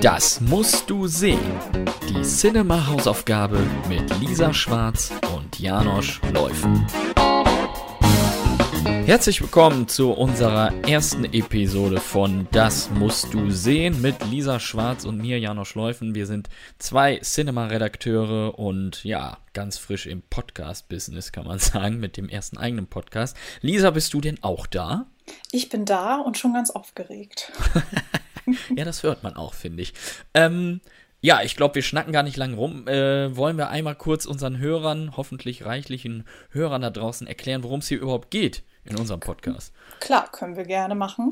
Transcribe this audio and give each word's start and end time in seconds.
Das 0.00 0.40
musst 0.40 0.88
du 0.88 1.06
sehen. 1.06 1.38
Die 2.08 2.22
Cinema-Hausaufgabe 2.22 3.58
mit 3.88 4.18
Lisa 4.20 4.52
Schwarz 4.52 5.12
und 5.34 5.58
Janosch 5.58 6.20
Läufen. 6.32 6.86
Herzlich 9.06 9.40
willkommen 9.40 9.88
zu 9.88 10.12
unserer 10.12 10.72
ersten 10.88 11.24
Episode 11.24 12.00
von 12.00 12.48
Das 12.52 12.90
musst 12.90 13.34
du 13.34 13.50
sehen 13.50 14.00
mit 14.00 14.24
Lisa 14.26 14.60
Schwarz 14.60 15.04
und 15.04 15.18
mir, 15.18 15.38
Janosch 15.38 15.74
Läufen. 15.74 16.14
Wir 16.14 16.26
sind 16.26 16.48
zwei 16.78 17.18
Cinema-Redakteure 17.18 18.58
und 18.58 19.02
ja, 19.04 19.38
ganz 19.52 19.78
frisch 19.78 20.06
im 20.06 20.22
Podcast-Business, 20.22 21.32
kann 21.32 21.46
man 21.46 21.58
sagen, 21.60 21.98
mit 21.98 22.16
dem 22.16 22.28
ersten 22.28 22.58
eigenen 22.58 22.86
Podcast. 22.86 23.36
Lisa, 23.60 23.90
bist 23.90 24.14
du 24.14 24.20
denn 24.20 24.42
auch 24.42 24.66
da? 24.66 25.06
Ich 25.50 25.68
bin 25.68 25.84
da 25.84 26.16
und 26.16 26.38
schon 26.38 26.54
ganz 26.54 26.70
aufgeregt. 26.70 27.52
ja, 28.76 28.84
das 28.84 29.02
hört 29.02 29.22
man 29.22 29.34
auch, 29.34 29.54
finde 29.54 29.82
ich. 29.82 29.94
Ähm, 30.34 30.80
ja, 31.20 31.42
ich 31.42 31.56
glaube, 31.56 31.76
wir 31.76 31.82
schnacken 31.82 32.12
gar 32.12 32.24
nicht 32.24 32.36
lange 32.36 32.56
rum. 32.56 32.88
Äh, 32.88 33.36
wollen 33.36 33.56
wir 33.56 33.68
einmal 33.68 33.94
kurz 33.94 34.26
unseren 34.26 34.58
Hörern, 34.58 35.16
hoffentlich 35.16 35.64
reichlichen 35.64 36.24
Hörern 36.50 36.82
da 36.82 36.90
draußen 36.90 37.26
erklären, 37.26 37.62
worum 37.62 37.80
es 37.80 37.88
hier 37.88 38.00
überhaupt 38.00 38.30
geht 38.30 38.62
in 38.84 38.96
unserem 38.98 39.20
Podcast? 39.20 39.72
Klar, 40.00 40.28
können 40.32 40.56
wir 40.56 40.64
gerne 40.64 40.94
machen. 40.94 41.30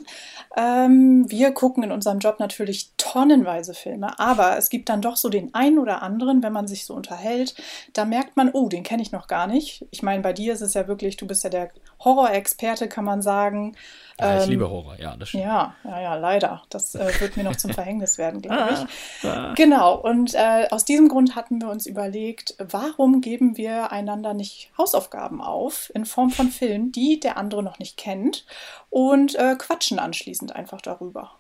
Ähm, 0.57 1.29
wir 1.29 1.53
gucken 1.53 1.83
in 1.83 1.91
unserem 1.91 2.21
Job 2.21 2.39
natürlich 2.39 2.93
tonnenweise 2.97 3.75
Filme, 3.75 4.19
aber 4.21 4.57
es 4.57 4.71
gibt 4.71 4.89
dann 4.89 5.03
doch 5.03 5.17
so 5.17 5.29
den 5.29 5.53
einen 5.55 5.79
oder 5.79 6.03
anderen, 6.03 6.43
wenn 6.43 6.53
man 6.53 6.69
sich 6.69 6.85
so 6.85 6.95
unterhält, 6.95 7.55
da 7.93 8.05
merkt 8.05 8.37
man, 8.37 8.51
oh, 8.53 8.69
den 8.69 8.85
kenne 8.85 9.03
ich 9.03 9.11
noch 9.11 9.27
gar 9.27 9.49
nicht. 9.49 9.85
Ich 9.91 10.03
meine, 10.03 10.23
bei 10.23 10.33
dir 10.33 10.53
ist 10.53 10.61
es 10.61 10.75
ja 10.75 10.87
wirklich, 10.87 11.17
du 11.17 11.27
bist 11.27 11.43
ja 11.43 11.51
der 11.51 11.71
Horrorexperte, 12.05 12.89
kann 12.89 13.05
man 13.05 13.23
sagen. 13.23 13.77
Ja, 14.21 14.39
ich 14.39 14.45
ähm, 14.45 14.51
liebe 14.51 14.71
Horror, 14.71 14.97
ja, 14.99 15.17
das 15.17 15.31
stimmt. 15.31 15.45
Ja, 15.45 15.75
ja, 15.85 16.01
ja, 16.01 16.15
leider. 16.15 16.63
Das 16.71 16.95
äh, 16.95 17.21
wird 17.21 17.37
mir 17.37 17.45
noch 17.45 17.57
zum 17.57 17.71
Verhängnis 17.75 18.19
werden, 18.19 18.43
glaube 18.43 18.71
ich. 18.73 19.29
Ah, 19.29 19.49
ah. 19.51 19.55
Genau, 19.57 19.97
und 19.97 20.35
äh, 20.35 20.69
aus 20.71 20.85
diesem 20.85 21.09
Grund 21.09 21.35
hatten 21.35 21.61
wir 21.61 21.69
uns 21.69 21.87
überlegt, 21.87 22.55
warum 22.59 23.21
geben 23.21 23.57
wir 23.57 23.91
einander 23.91 24.35
nicht 24.35 24.71
Hausaufgaben 24.79 25.41
auf 25.41 25.91
in 25.95 26.05
Form 26.05 26.31
von 26.31 26.49
Filmen, 26.49 26.93
die 26.93 27.19
der 27.19 27.37
andere 27.41 27.63
noch 27.63 27.79
nicht 27.79 27.97
kennt 27.97 28.45
und 28.91 29.35
äh, 29.35 29.57
quatschen 29.57 29.99
anschließend 29.99 30.55
einfach 30.55 30.81
darüber. 30.81 31.33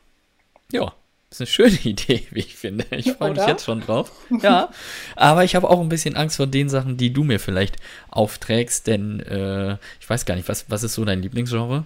Ja, 0.72 0.92
ist 1.30 1.40
eine 1.40 1.46
schöne 1.46 1.78
Idee, 1.84 2.26
wie 2.30 2.40
ich 2.40 2.56
finde. 2.56 2.84
Ich 2.90 3.12
freue 3.12 3.32
mich 3.32 3.46
jetzt 3.46 3.64
schon 3.64 3.80
drauf. 3.80 4.10
Ja, 4.42 4.70
aber 5.16 5.44
ich 5.44 5.54
habe 5.54 5.70
auch 5.70 5.80
ein 5.80 5.88
bisschen 5.88 6.16
Angst 6.16 6.36
vor 6.36 6.46
den 6.46 6.68
Sachen, 6.68 6.96
die 6.96 7.12
du 7.12 7.22
mir 7.22 7.38
vielleicht 7.38 7.76
aufträgst, 8.10 8.86
denn 8.86 9.20
äh, 9.20 9.76
ich 10.00 10.08
weiß 10.08 10.24
gar 10.26 10.34
nicht, 10.34 10.48
was, 10.48 10.68
was 10.68 10.82
ist 10.82 10.94
so 10.94 11.04
dein 11.04 11.22
Lieblingsgenre? 11.22 11.84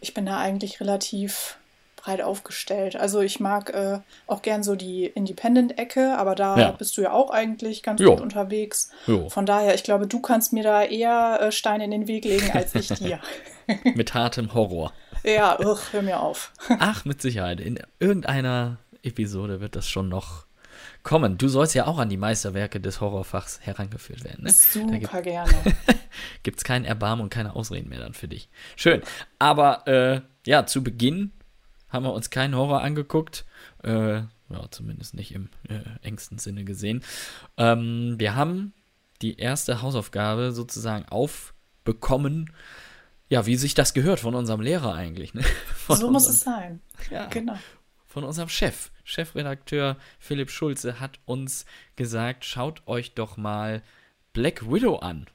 Ich 0.00 0.14
bin 0.14 0.26
da 0.26 0.38
eigentlich 0.38 0.80
relativ 0.80 1.58
breit 2.02 2.20
aufgestellt. 2.20 2.96
Also 2.96 3.20
ich 3.20 3.38
mag 3.38 3.70
äh, 3.70 4.00
auch 4.26 4.42
gern 4.42 4.62
so 4.62 4.74
die 4.74 5.06
Independent-Ecke, 5.06 6.18
aber 6.18 6.34
da 6.34 6.58
ja. 6.58 6.70
bist 6.72 6.96
du 6.96 7.02
ja 7.02 7.12
auch 7.12 7.30
eigentlich 7.30 7.82
ganz 7.82 8.00
jo. 8.00 8.10
gut 8.10 8.20
unterwegs. 8.20 8.90
Jo. 9.06 9.28
Von 9.28 9.46
daher, 9.46 9.74
ich 9.74 9.84
glaube, 9.84 10.06
du 10.08 10.20
kannst 10.20 10.52
mir 10.52 10.64
da 10.64 10.82
eher 10.82 11.38
äh, 11.40 11.52
Steine 11.52 11.84
in 11.84 11.92
den 11.92 12.08
Weg 12.08 12.24
legen 12.24 12.50
als 12.52 12.74
ich 12.74 12.88
dir. 12.98 13.20
mit 13.94 14.14
hartem 14.14 14.52
Horror. 14.52 14.92
Ja, 15.22 15.58
ugh, 15.60 15.78
hör 15.92 16.02
mir 16.02 16.20
auf. 16.20 16.52
Ach, 16.80 17.04
mit 17.04 17.22
Sicherheit. 17.22 17.60
In 17.60 17.78
irgendeiner 18.00 18.78
Episode 19.04 19.60
wird 19.60 19.76
das 19.76 19.88
schon 19.88 20.08
noch 20.08 20.46
kommen. 21.04 21.38
Du 21.38 21.46
sollst 21.48 21.74
ja 21.74 21.86
auch 21.86 21.98
an 21.98 22.08
die 22.08 22.16
Meisterwerke 22.16 22.80
des 22.80 23.00
Horrorfachs 23.00 23.60
herangeführt 23.62 24.24
werden. 24.24 24.44
Ne? 24.44 24.50
Super 24.50 24.98
gibt, 24.98 25.22
gerne. 25.22 25.52
Gibt 26.42 26.58
es 26.58 26.64
kein 26.64 26.84
Erbarmen 26.84 27.22
und 27.22 27.30
keine 27.30 27.54
Ausreden 27.54 27.88
mehr 27.88 28.00
dann 28.00 28.14
für 28.14 28.28
dich. 28.28 28.48
Schön. 28.74 29.02
Aber 29.38 29.86
äh, 29.86 30.20
ja, 30.46 30.66
zu 30.66 30.82
Beginn 30.82 31.32
haben 31.92 32.04
wir 32.04 32.12
uns 32.12 32.30
keinen 32.30 32.56
Horror 32.56 32.82
angeguckt. 32.82 33.44
Äh, 33.82 34.22
ja, 34.52 34.70
zumindest 34.70 35.14
nicht 35.14 35.34
im 35.34 35.48
äh, 35.68 35.80
engsten 36.02 36.38
Sinne 36.38 36.64
gesehen. 36.64 37.02
Ähm, 37.56 38.14
wir 38.18 38.34
haben 38.34 38.72
die 39.20 39.38
erste 39.38 39.82
Hausaufgabe 39.82 40.52
sozusagen 40.52 41.06
aufbekommen. 41.06 42.52
Ja, 43.28 43.46
wie 43.46 43.56
sich 43.56 43.74
das 43.74 43.94
gehört 43.94 44.20
von 44.20 44.34
unserem 44.34 44.60
Lehrer 44.60 44.94
eigentlich. 44.94 45.32
Ne? 45.32 45.42
so 45.86 45.94
unserem, 45.94 46.12
muss 46.12 46.28
es 46.28 46.40
sein. 46.40 46.80
Ja, 47.10 47.26
genau. 47.26 47.56
Von 48.06 48.24
unserem 48.24 48.48
Chef. 48.48 48.90
Chefredakteur 49.04 49.96
Philipp 50.18 50.50
Schulze 50.50 51.00
hat 51.00 51.18
uns 51.24 51.64
gesagt, 51.96 52.44
schaut 52.44 52.86
euch 52.86 53.14
doch 53.14 53.36
mal 53.36 53.82
Black 54.32 54.70
Widow 54.70 54.96
an. 54.96 55.26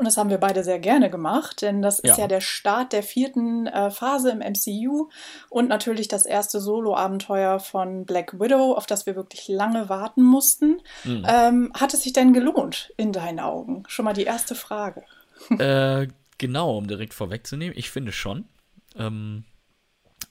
Und 0.00 0.06
das 0.06 0.16
haben 0.16 0.30
wir 0.30 0.38
beide 0.38 0.64
sehr 0.64 0.78
gerne 0.78 1.10
gemacht, 1.10 1.60
denn 1.60 1.82
das 1.82 2.00
ist 2.00 2.16
ja, 2.16 2.20
ja 2.20 2.26
der 2.26 2.40
Start 2.40 2.94
der 2.94 3.02
vierten 3.02 3.66
äh, 3.66 3.90
Phase 3.90 4.30
im 4.30 4.38
MCU 4.38 5.10
und 5.50 5.68
natürlich 5.68 6.08
das 6.08 6.24
erste 6.24 6.58
Solo-Abenteuer 6.58 7.60
von 7.60 8.06
Black 8.06 8.40
Widow, 8.40 8.72
auf 8.72 8.86
das 8.86 9.04
wir 9.04 9.14
wirklich 9.14 9.46
lange 9.48 9.90
warten 9.90 10.22
mussten. 10.22 10.80
Mhm. 11.04 11.26
Ähm, 11.28 11.72
hat 11.78 11.92
es 11.92 12.04
sich 12.04 12.14
denn 12.14 12.32
gelohnt 12.32 12.94
in 12.96 13.12
deinen 13.12 13.40
Augen? 13.40 13.82
Schon 13.88 14.06
mal 14.06 14.14
die 14.14 14.24
erste 14.24 14.54
Frage. 14.54 15.04
Äh, 15.58 16.08
genau, 16.38 16.78
um 16.78 16.86
direkt 16.86 17.12
vorwegzunehmen, 17.12 17.76
ich 17.76 17.90
finde 17.90 18.12
schon. 18.12 18.46
Ähm, 18.96 19.44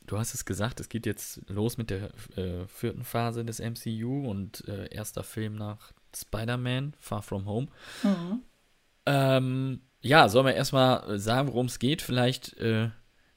du 0.07 0.17
hast 0.17 0.33
es 0.33 0.45
gesagt, 0.45 0.79
es 0.79 0.89
geht 0.89 1.05
jetzt 1.05 1.41
los 1.47 1.77
mit 1.77 1.91
der 1.91 2.09
äh, 2.35 2.65
vierten 2.67 3.03
Phase 3.03 3.45
des 3.45 3.59
MCU 3.59 4.27
und 4.27 4.67
äh, 4.67 4.87
erster 4.89 5.23
Film 5.23 5.55
nach 5.55 5.91
Spider-Man, 6.15 6.95
Far 6.99 7.21
From 7.21 7.45
Home. 7.45 7.67
Mhm. 8.01 8.41
Ähm, 9.09 9.81
ja, 10.01 10.29
sollen 10.29 10.45
wir 10.45 10.53
erstmal 10.53 11.17
sagen, 11.17 11.47
worum 11.47 11.65
es 11.65 11.79
geht? 11.79 12.03
Vielleicht 12.03 12.55
äh, 12.57 12.89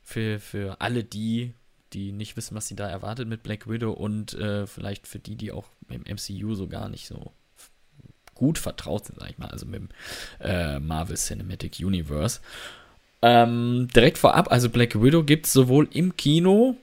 für, 0.03 0.39
für 0.39 0.81
alle 0.81 1.03
die, 1.03 1.55
die 1.95 2.13
nicht 2.13 2.37
wissen, 2.37 2.55
was 2.55 2.69
sie 2.69 2.77
da 2.77 2.89
erwartet 2.89 3.27
mit 3.27 3.43
Black 3.43 3.69
Widow 3.69 3.91
und 3.91 4.35
äh, 4.35 4.67
vielleicht 4.67 5.07
für 5.07 5.19
die, 5.19 5.35
die 5.35 5.51
auch 5.51 5.65
im 5.89 6.03
MCU 6.03 6.55
so 6.55 6.69
gar 6.69 6.91
nicht 6.91 7.09
so 7.09 7.33
gut 8.35 8.59
vertraut 8.59 9.07
sind, 9.07 9.19
sag 9.19 9.31
ich 9.31 9.39
mal, 9.39 9.49
also 9.49 9.65
mit 9.65 9.81
dem 9.81 9.89
äh, 10.41 10.79
Marvel 10.79 11.17
Cinematic 11.17 11.79
Universe. 11.81 12.41
Ähm, 13.23 13.89
direkt 13.95 14.19
vorab, 14.19 14.53
also 14.53 14.69
Black 14.69 15.01
Widow 15.01 15.23
gibt 15.23 15.47
es 15.47 15.53
sowohl 15.55 15.89
im 15.93 16.17
Kino 16.17 16.77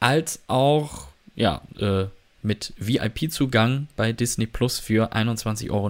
als 0.00 0.42
auch, 0.48 1.08
ja, 1.34 1.62
äh, 1.78 2.06
mit 2.42 2.74
VIP-Zugang 2.76 3.88
bei 3.96 4.12
Disney 4.12 4.46
Plus 4.46 4.78
für 4.78 5.14
21,99 5.14 5.70
Euro. 5.70 5.88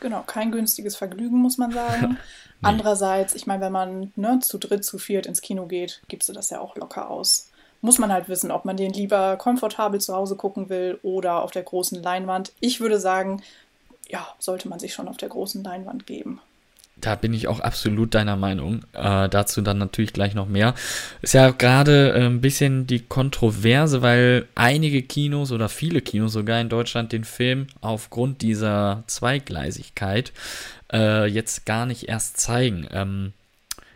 Genau, 0.00 0.22
kein 0.26 0.52
günstiges 0.52 0.96
Vergnügen, 0.96 1.38
muss 1.38 1.58
man 1.58 1.72
sagen. 1.72 2.10
nee. 2.10 2.16
Andererseits, 2.62 3.34
ich 3.34 3.46
meine, 3.46 3.62
wenn 3.62 3.72
man 3.72 4.12
ne, 4.16 4.38
zu 4.40 4.58
dritt, 4.58 4.84
zu 4.84 4.98
viert 4.98 5.26
ins 5.26 5.40
Kino 5.40 5.66
geht, 5.66 6.02
gibst 6.08 6.28
du 6.28 6.32
das 6.32 6.50
ja 6.50 6.60
auch 6.60 6.76
locker 6.76 7.10
aus. 7.10 7.50
Muss 7.80 7.98
man 7.98 8.12
halt 8.12 8.28
wissen, 8.28 8.50
ob 8.50 8.64
man 8.64 8.76
den 8.76 8.92
lieber 8.92 9.36
komfortabel 9.36 10.00
zu 10.00 10.14
Hause 10.14 10.36
gucken 10.36 10.68
will 10.68 10.98
oder 11.02 11.42
auf 11.42 11.50
der 11.50 11.62
großen 11.62 12.02
Leinwand. 12.02 12.52
Ich 12.60 12.80
würde 12.80 12.98
sagen, 12.98 13.42
ja, 14.08 14.26
sollte 14.38 14.68
man 14.68 14.78
sich 14.78 14.94
schon 14.94 15.08
auf 15.08 15.16
der 15.16 15.28
großen 15.28 15.62
Leinwand 15.62 16.06
geben. 16.06 16.40
Da 16.98 17.14
bin 17.14 17.34
ich 17.34 17.46
auch 17.46 17.60
absolut 17.60 18.14
deiner 18.14 18.36
Meinung. 18.36 18.82
Äh, 18.94 19.28
dazu 19.28 19.60
dann 19.60 19.76
natürlich 19.76 20.14
gleich 20.14 20.34
noch 20.34 20.48
mehr. 20.48 20.74
Ist 21.20 21.34
ja 21.34 21.50
gerade 21.50 22.14
äh, 22.14 22.24
ein 22.24 22.40
bisschen 22.40 22.86
die 22.86 23.00
Kontroverse, 23.00 24.00
weil 24.00 24.46
einige 24.54 25.02
Kinos 25.02 25.52
oder 25.52 25.68
viele 25.68 26.00
Kinos 26.00 26.32
sogar 26.32 26.58
in 26.58 26.70
Deutschland 26.70 27.12
den 27.12 27.24
Film 27.24 27.66
aufgrund 27.82 28.40
dieser 28.40 29.04
Zweigleisigkeit 29.08 30.32
äh, 30.90 31.26
jetzt 31.26 31.66
gar 31.66 31.84
nicht 31.84 32.08
erst 32.08 32.40
zeigen. 32.40 32.88
Ähm, 32.90 33.34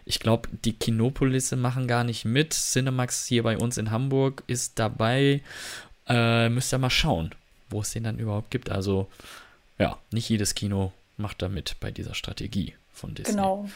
ich 0.04 0.20
glaube, 0.20 0.50
die 0.64 0.74
Kinopolisse 0.74 1.56
machen 1.56 1.86
gar 1.86 2.04
nicht 2.04 2.26
mit. 2.26 2.52
Cinemax 2.52 3.26
hier 3.26 3.44
bei 3.44 3.56
uns 3.56 3.78
in 3.78 3.90
Hamburg 3.90 4.42
ist 4.46 4.78
dabei. 4.78 5.40
Äh, 6.06 6.50
müsst 6.50 6.74
ihr 6.74 6.78
mal 6.78 6.90
schauen, 6.90 7.30
wo 7.70 7.80
es 7.80 7.92
den 7.92 8.04
dann 8.04 8.18
überhaupt 8.18 8.50
gibt. 8.50 8.70
Also, 8.70 9.08
ja, 9.78 9.98
nicht 10.10 10.28
jedes 10.28 10.54
Kino 10.54 10.92
macht 11.16 11.40
da 11.40 11.48
mit 11.48 11.76
bei 11.80 11.90
dieser 11.90 12.14
Strategie 12.14 12.74
von 12.92 13.14
Disney. 13.14 13.34
Genau. 13.34 13.66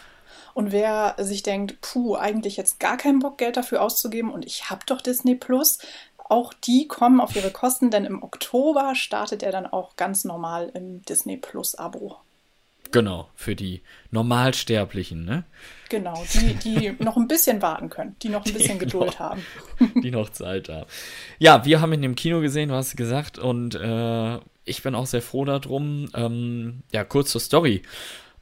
Und 0.54 0.70
wer 0.70 1.16
sich 1.18 1.42
denkt, 1.42 1.80
puh, 1.80 2.16
eigentlich 2.16 2.56
jetzt 2.56 2.78
gar 2.78 2.96
keinen 2.96 3.18
Bock, 3.18 3.38
Geld 3.38 3.56
dafür 3.56 3.82
auszugeben 3.82 4.30
und 4.30 4.44
ich 4.44 4.70
habe 4.70 4.82
doch 4.86 5.00
Disney 5.00 5.34
Plus, 5.34 5.78
auch 6.16 6.54
die 6.54 6.88
kommen 6.88 7.20
auf 7.20 7.36
ihre 7.36 7.50
Kosten, 7.50 7.90
denn 7.90 8.04
im 8.04 8.22
Oktober 8.22 8.94
startet 8.94 9.42
er 9.42 9.52
dann 9.52 9.66
auch 9.66 9.96
ganz 9.96 10.24
normal 10.24 10.70
im 10.74 11.02
Disney 11.02 11.36
Plus 11.36 11.74
Abo. 11.74 12.16
Genau, 12.92 13.28
für 13.34 13.56
die 13.56 13.82
Normalsterblichen, 14.12 15.24
ne? 15.24 15.44
Genau, 15.88 16.24
die, 16.32 16.54
die 16.54 16.94
noch 17.02 17.16
ein 17.16 17.26
bisschen 17.26 17.60
warten 17.60 17.90
können, 17.90 18.14
die 18.22 18.28
noch 18.28 18.46
ein 18.46 18.52
bisschen 18.52 18.78
die 18.78 18.84
Geduld 18.84 19.06
noch, 19.06 19.18
haben. 19.18 19.44
Die 19.96 20.12
noch 20.12 20.30
Zeit 20.30 20.68
haben. 20.68 20.86
Ja, 21.40 21.64
wir 21.64 21.80
haben 21.80 21.92
ihn 21.92 22.04
im 22.04 22.14
Kino 22.14 22.40
gesehen, 22.40 22.68
du 22.68 22.76
hast 22.76 22.96
gesagt, 22.96 23.38
und 23.38 23.74
äh, 23.74 24.38
ich 24.64 24.82
bin 24.82 24.94
auch 24.94 25.06
sehr 25.06 25.22
froh 25.22 25.44
darum. 25.44 26.08
Ähm, 26.14 26.84
ja, 26.92 27.04
kurz 27.04 27.32
zur 27.32 27.40
Story. 27.40 27.82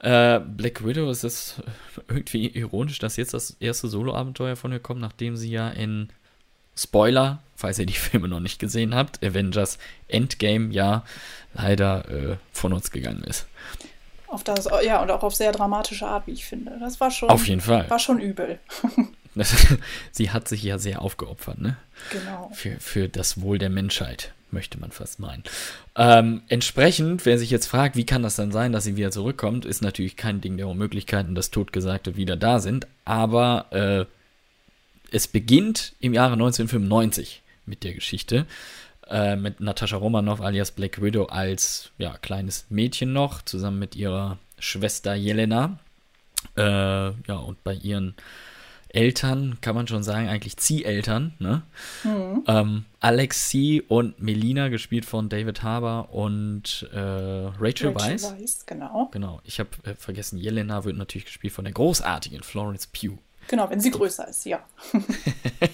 Äh, 0.03 0.41
Black 0.41 0.85
Widow, 0.85 1.09
es 1.11 1.23
ist 1.23 1.63
irgendwie 2.09 2.49
ironisch, 2.49 2.99
dass 2.99 3.17
jetzt 3.17 3.35
das 3.35 3.57
erste 3.61 3.87
Solo-Abenteuer 3.89 4.57
von 4.57 4.73
ihr 4.73 4.81
kommt, 4.81 5.01
nachdem 5.01 5.37
sie 5.37 5.51
ja 5.51 5.69
in 5.69 6.09
Spoiler, 6.77 7.41
falls 7.55 7.79
ihr 7.79 7.87
die 7.87 7.93
Filme 7.93 8.27
noch 8.29 8.41
nicht 8.41 8.59
gesehen 8.59 8.95
habt, 8.95 9.25
Avengers 9.25 9.79
Endgame 10.09 10.73
ja 10.73 11.05
leider 11.55 12.09
äh, 12.11 12.37
von 12.53 12.73
uns 12.73 12.91
gegangen 12.91 13.23
ist. 13.25 13.47
Auf 14.27 14.43
das, 14.43 14.67
ja, 14.83 15.01
und 15.03 15.11
auch 15.11 15.23
auf 15.23 15.35
sehr 15.35 15.53
dramatische 15.53 16.07
Art, 16.07 16.27
wie 16.27 16.33
ich 16.33 16.47
finde. 16.47 16.79
Das 16.81 17.01
war 17.01 17.11
schon. 17.11 17.29
Auf 17.29 17.47
jeden 17.47 17.61
Fall. 17.61 17.89
War 17.91 17.99
schon 17.99 18.19
übel. 18.19 18.59
sie 20.11 20.31
hat 20.31 20.49
sich 20.49 20.63
ja 20.63 20.79
sehr 20.79 21.03
aufgeopfert, 21.03 21.61
ne? 21.61 21.77
Genau. 22.11 22.51
Für, 22.55 22.81
für 22.81 23.09
das 23.09 23.41
Wohl 23.41 23.59
der 23.59 23.71
Menschheit, 23.71 24.33
möchte 24.53 24.79
man 24.79 24.93
fast 24.93 25.21
meinen. 25.21 25.43
Ähm, 25.97 26.43
entsprechend, 26.49 27.25
wer 27.27 27.39
sich 27.39 27.51
jetzt 27.51 27.67
fragt, 27.67 27.97
wie 27.97 28.07
kann 28.07 28.23
das 28.23 28.37
dann 28.37 28.53
sein, 28.53 28.73
dass 28.73 28.85
sie 28.85 28.97
wieder 28.97 29.11
zurückkommt, 29.11 29.65
ist 29.65 29.83
natürlich 29.83 30.17
kein 30.17 30.41
Ding 30.41 30.57
der 30.57 30.69
Unmöglichkeiten, 30.69 31.35
dass 31.35 31.51
Totgesagte 31.51 32.17
wieder 32.17 32.37
da 32.37 32.61
sind. 32.61 32.87
Aber 33.05 33.67
äh, 33.71 34.05
es 35.11 35.29
beginnt 35.29 35.95
im 36.01 36.15
Jahre 36.15 36.35
1995 36.35 37.43
mit 37.67 37.85
der 37.85 37.95
Geschichte. 37.95 38.47
Äh, 39.09 39.37
mit 39.37 39.61
Natascha 39.61 39.97
Romanoff 39.97 40.41
alias 40.41 40.71
Black 40.71 41.03
Widow 41.03 41.27
als 41.27 41.91
ja, 41.99 42.17
kleines 42.19 42.67
Mädchen 42.71 43.13
noch, 43.13 43.43
zusammen 43.43 43.79
mit 43.79 43.95
ihrer 43.95 44.39
Schwester 44.59 45.15
Jelena. 45.15 45.79
Äh, 46.57 46.63
ja, 46.63 47.37
und 47.37 47.63
bei 47.63 47.75
ihren 47.75 48.15
Eltern, 48.93 49.59
kann 49.63 49.75
man 49.75 49.89
schon 49.89 50.03
sagen, 50.03 50.29
eigentlich 50.29 50.59
Zieheltern, 50.59 51.33
ne? 51.39 51.63
Mhm. 52.05 52.45
Ähm, 52.47 52.85
Alexi 53.01 53.83
und 53.89 54.21
Melina, 54.21 54.69
gespielt 54.69 55.07
von 55.07 55.29
David 55.29 55.63
Harbour 55.63 56.13
und 56.13 56.89
äh, 56.93 56.99
Rachel, 56.99 57.53
Rachel 57.59 57.95
Weisz. 57.95 58.33
Weisz. 58.33 58.67
Genau. 58.67 59.09
Genau. 59.11 59.41
Ich 59.45 59.59
habe 59.61 59.71
äh, 59.85 59.95
vergessen, 59.95 60.39
Jelena 60.39 60.85
wird 60.85 60.97
natürlich 60.97 61.25
gespielt 61.25 61.55
von 61.55 61.65
der 61.65 61.73
großartigen 61.73 62.43
Florence 62.43 62.87
Pugh. 62.87 63.19
Genau, 63.49 63.69
wenn 63.71 63.81
sie 63.81 63.91
größer 63.91 64.29
ist, 64.29 64.45
ja. 64.45 64.61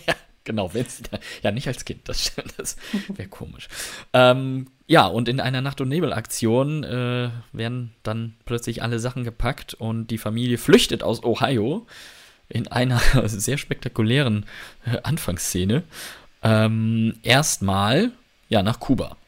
ja, 0.07 0.15
genau, 0.45 0.73
wenn 0.73 0.87
sie 0.87 1.03
da, 1.03 1.19
ja 1.43 1.51
nicht 1.51 1.67
als 1.67 1.85
Kind, 1.85 2.09
das, 2.09 2.33
das 2.57 2.77
wäre 3.09 3.29
komisch. 3.29 3.69
Ähm, 4.13 4.69
ja, 4.87 5.07
und 5.07 5.29
in 5.29 5.41
einer 5.41 5.61
Nacht- 5.61 5.81
und 5.81 5.89
Nebel-Aktion 5.89 6.85
äh, 6.85 7.31
werden 7.53 7.95
dann 8.05 8.37
plötzlich 8.45 8.83
alle 8.83 9.01
Sachen 9.01 9.25
gepackt 9.25 9.75
und 9.75 10.07
die 10.07 10.19
Familie 10.19 10.57
flüchtet 10.57 11.03
aus 11.03 11.25
Ohio 11.25 11.87
in 12.49 12.69
einer 12.69 13.01
sehr 13.27 13.59
spektakulären 13.59 14.47
äh, 14.87 14.97
Anfangsszene 15.03 15.83
ähm, 16.43 17.19
erstmal 17.23 18.13
ja 18.49 18.63
nach 18.63 18.81
Kuba. 18.81 19.19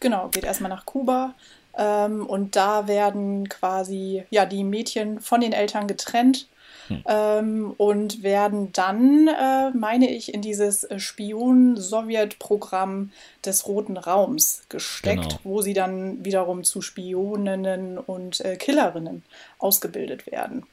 Genau, 0.00 0.28
geht 0.28 0.44
erstmal 0.44 0.70
nach 0.70 0.86
Kuba. 0.86 1.34
Ähm, 1.76 2.24
und 2.26 2.56
da 2.56 2.88
werden 2.88 3.48
quasi 3.48 4.24
ja 4.30 4.46
die 4.46 4.64
Mädchen 4.64 5.20
von 5.20 5.40
den 5.40 5.52
Eltern 5.52 5.86
getrennt 5.86 6.48
hm. 6.88 7.04
ähm, 7.06 7.72
und 7.76 8.22
werden 8.22 8.72
dann, 8.72 9.28
äh, 9.28 9.70
meine 9.72 10.10
ich, 10.10 10.32
in 10.32 10.40
dieses 10.42 10.88
Spion-Sowjet-Programm 10.96 13.10
des 13.44 13.66
Roten 13.66 13.98
Raums 13.98 14.62
gesteckt, 14.68 15.22
genau. 15.22 15.40
wo 15.44 15.62
sie 15.62 15.74
dann 15.74 16.24
wiederum 16.24 16.64
zu 16.64 16.80
Spioninnen 16.80 17.98
und 17.98 18.40
äh, 18.40 18.56
Killerinnen 18.56 19.22
ausgebildet 19.58 20.26
werden. 20.26 20.64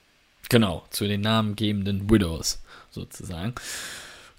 Genau, 0.53 0.83
zu 0.91 1.07
den 1.07 1.21
namengebenden 1.21 2.11
Widows 2.11 2.61
sozusagen. 2.91 3.55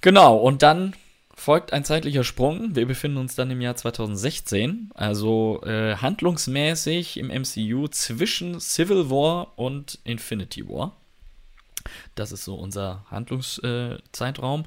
Genau, 0.00 0.36
und 0.36 0.62
dann 0.62 0.94
folgt 1.34 1.72
ein 1.72 1.84
zeitlicher 1.84 2.22
Sprung. 2.22 2.76
Wir 2.76 2.86
befinden 2.86 3.16
uns 3.16 3.34
dann 3.34 3.50
im 3.50 3.60
Jahr 3.60 3.74
2016, 3.74 4.92
also 4.94 5.60
äh, 5.64 5.96
handlungsmäßig 5.96 7.16
im 7.16 7.32
MCU 7.32 7.88
zwischen 7.88 8.60
Civil 8.60 9.10
War 9.10 9.58
und 9.58 9.98
Infinity 10.04 10.68
War. 10.68 10.94
Das 12.14 12.30
ist 12.30 12.44
so 12.44 12.54
unser 12.54 13.04
Handlungszeitraum. 13.10 14.60
Äh, 14.60 14.64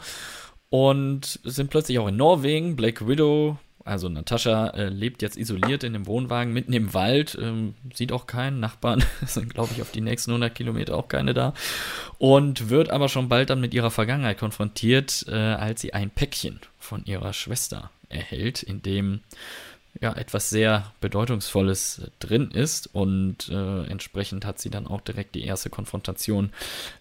und 0.70 1.40
sind 1.46 1.70
plötzlich 1.70 1.98
auch 1.98 2.10
in 2.10 2.18
Norwegen. 2.18 2.76
Black 2.76 3.08
Widow 3.08 3.58
also 3.88 4.10
Natascha 4.10 4.68
äh, 4.70 4.90
lebt 4.90 5.22
jetzt 5.22 5.38
isoliert 5.38 5.84
in 5.84 5.94
dem 5.94 6.06
Wohnwagen 6.08 6.54
mitten 6.54 6.74
im 6.74 6.94
Wald, 6.94 7.38
ähm, 7.42 7.76
sieht 7.94 8.12
auch 8.12 8.28
keinen 8.28 8.60
Nachbarn, 8.60 9.04
sind 9.26 9.54
glaube 9.54 9.74
ich 9.74 9.82
auf 9.82 9.92
die 9.92 10.02
nächsten 10.02 10.32
100 10.32 10.54
Kilometer 10.54 10.96
auch 10.96 11.08
keine 11.08 11.34
da 11.34 11.54
und 12.18 12.70
wird 12.70 12.90
aber 12.90 13.10
schon 13.10 13.30
bald 13.30 13.50
dann 13.50 13.62
mit 13.62 13.74
ihrer 13.74 13.92
Vergangenheit 13.92 14.38
konfrontiert, 14.38 15.26
äh, 15.28 15.34
als 15.34 15.82
sie 15.82 15.94
ein 15.94 16.10
Päckchen 16.10 16.60
von 16.80 17.06
ihrer 17.06 17.34
Schwester 17.34 17.92
erhält, 18.10 18.64
in 18.64 18.82
dem 18.82 19.22
ja 20.02 20.14
etwas 20.14 20.50
sehr 20.50 20.92
bedeutungsvolles 21.02 22.02
drin 22.20 22.52
ist 22.52 22.88
und 22.94 23.50
äh, 23.50 23.86
entsprechend 23.86 24.46
hat 24.46 24.60
sie 24.60 24.70
dann 24.70 24.88
auch 24.88 25.02
direkt 25.02 25.36
die 25.36 25.44
erste 25.44 25.70
Konfrontation 25.70 26.52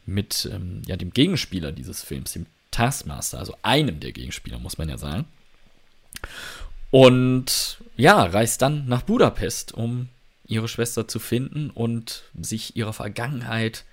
mit 0.07 0.49
ähm, 0.53 0.83
ja 0.87 0.97
dem 0.97 1.13
Gegenspieler 1.13 1.73
dieses 1.73 2.03
Films, 2.03 2.33
dem 2.33 2.47
Taskmaster, 2.71 3.39
also 3.39 3.55
einem 3.63 4.01
der 4.01 4.13
Gegenspieler 4.13 4.59
muss 4.59 4.79
man 4.79 4.89
ja 4.89 4.99
sagen. 4.99 5.27
Und 6.91 7.79
ja, 7.97 8.23
reist 8.25 8.63
dann 8.63 8.87
nach 8.87 9.03
Budapest, 9.03 9.75
um 9.75 10.09
ihre 10.47 10.69
Schwester 10.69 11.09
zu 11.09 11.19
finden 11.19 11.71
und 11.71 12.23
sich 12.41 12.77
ihrer 12.77 12.93
Vergangenheit 12.93 13.85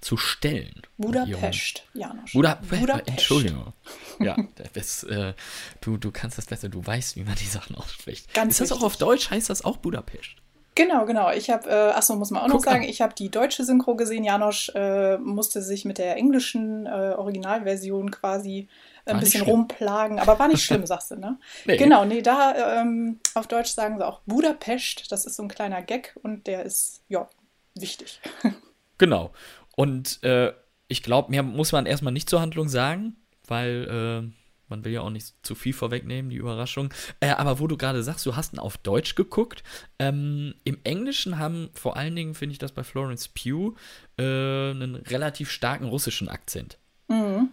zu 0.00 0.16
stellen. 0.16 0.82
Budapest, 0.96 1.84
Janosch. 1.92 2.32
Buda 2.32 2.54
Budapest. 2.70 3.08
Entschuldigung. 3.08 3.72
Ja, 4.22 4.36
das, 4.74 5.02
äh, 5.04 5.32
du, 5.80 5.96
du 5.96 6.10
kannst 6.10 6.36
das 6.36 6.44
besser, 6.44 6.68
du 6.68 6.86
weißt, 6.86 7.16
wie 7.16 7.22
man 7.24 7.36
die 7.36 7.46
Sachen 7.46 7.74
ausspricht. 7.74 8.34
Ganz 8.34 8.52
Ist 8.52 8.60
das 8.60 8.70
richtig. 8.70 8.82
auch 8.82 8.86
auf 8.86 8.96
Deutsch? 8.98 9.30
Heißt 9.30 9.48
das 9.48 9.64
auch 9.64 9.78
Budapest? 9.78 10.32
Genau, 10.74 11.06
genau. 11.06 11.30
Ich 11.32 11.48
habe, 11.48 11.68
äh, 11.70 11.92
achso, 11.92 12.16
muss 12.16 12.30
man 12.30 12.42
auch 12.42 12.46
Guck 12.46 12.56
noch 12.56 12.64
sagen, 12.64 12.82
an. 12.82 12.88
ich 12.90 13.00
habe 13.00 13.14
die 13.14 13.30
deutsche 13.30 13.64
Synchro 13.64 13.96
gesehen. 13.96 14.24
Janosch 14.24 14.70
äh, 14.74 15.16
musste 15.16 15.62
sich 15.62 15.86
mit 15.86 15.96
der 15.96 16.16
englischen 16.16 16.84
äh, 16.84 17.14
Originalversion 17.16 18.10
quasi 18.10 18.68
ein 19.10 19.16
war 19.16 19.20
bisschen 19.20 19.42
rumplagen, 19.42 20.18
aber 20.18 20.38
war 20.38 20.48
nicht 20.48 20.64
schlimm, 20.64 20.86
sagst 20.86 21.10
du, 21.10 21.16
ne? 21.16 21.38
Nee. 21.64 21.76
Genau, 21.76 22.04
nee, 22.04 22.22
da 22.22 22.80
ähm, 22.80 23.20
auf 23.34 23.46
Deutsch 23.46 23.70
sagen 23.70 23.98
sie 23.98 24.06
auch 24.06 24.20
Budapest, 24.26 25.10
das 25.10 25.24
ist 25.26 25.36
so 25.36 25.42
ein 25.42 25.48
kleiner 25.48 25.82
Gag 25.82 26.18
und 26.22 26.46
der 26.46 26.64
ist, 26.64 27.02
ja, 27.08 27.28
wichtig. 27.74 28.20
Genau. 28.98 29.32
Und 29.76 30.22
äh, 30.24 30.52
ich 30.86 31.02
glaube, 31.02 31.30
mehr 31.30 31.42
muss 31.42 31.72
man 31.72 31.86
erstmal 31.86 32.12
nicht 32.12 32.28
zur 32.28 32.42
Handlung 32.42 32.68
sagen, 32.68 33.16
weil 33.46 33.88
äh, 34.28 34.30
man 34.70 34.84
will 34.84 34.92
ja 34.92 35.00
auch 35.00 35.10
nicht 35.10 35.34
zu 35.42 35.54
viel 35.54 35.72
vorwegnehmen, 35.72 36.30
die 36.30 36.36
Überraschung. 36.36 36.92
Äh, 37.18 37.30
aber 37.30 37.58
wo 37.58 37.66
du 37.66 37.76
gerade 37.76 38.02
sagst, 38.02 38.24
du 38.24 38.36
hast 38.36 38.52
ihn 38.52 38.58
auf 38.58 38.78
Deutsch 38.78 39.14
geguckt. 39.14 39.62
Ähm, 39.98 40.54
Im 40.64 40.78
Englischen 40.84 41.38
haben 41.38 41.70
vor 41.74 41.96
allen 41.96 42.14
Dingen, 42.14 42.34
finde 42.34 42.52
ich 42.52 42.58
das 42.58 42.72
bei 42.72 42.84
Florence 42.84 43.28
Pugh, 43.28 43.74
äh, 44.18 44.22
einen 44.22 44.96
relativ 44.96 45.50
starken 45.50 45.86
russischen 45.86 46.28
Akzent. 46.28 46.78
Mhm. 47.08 47.48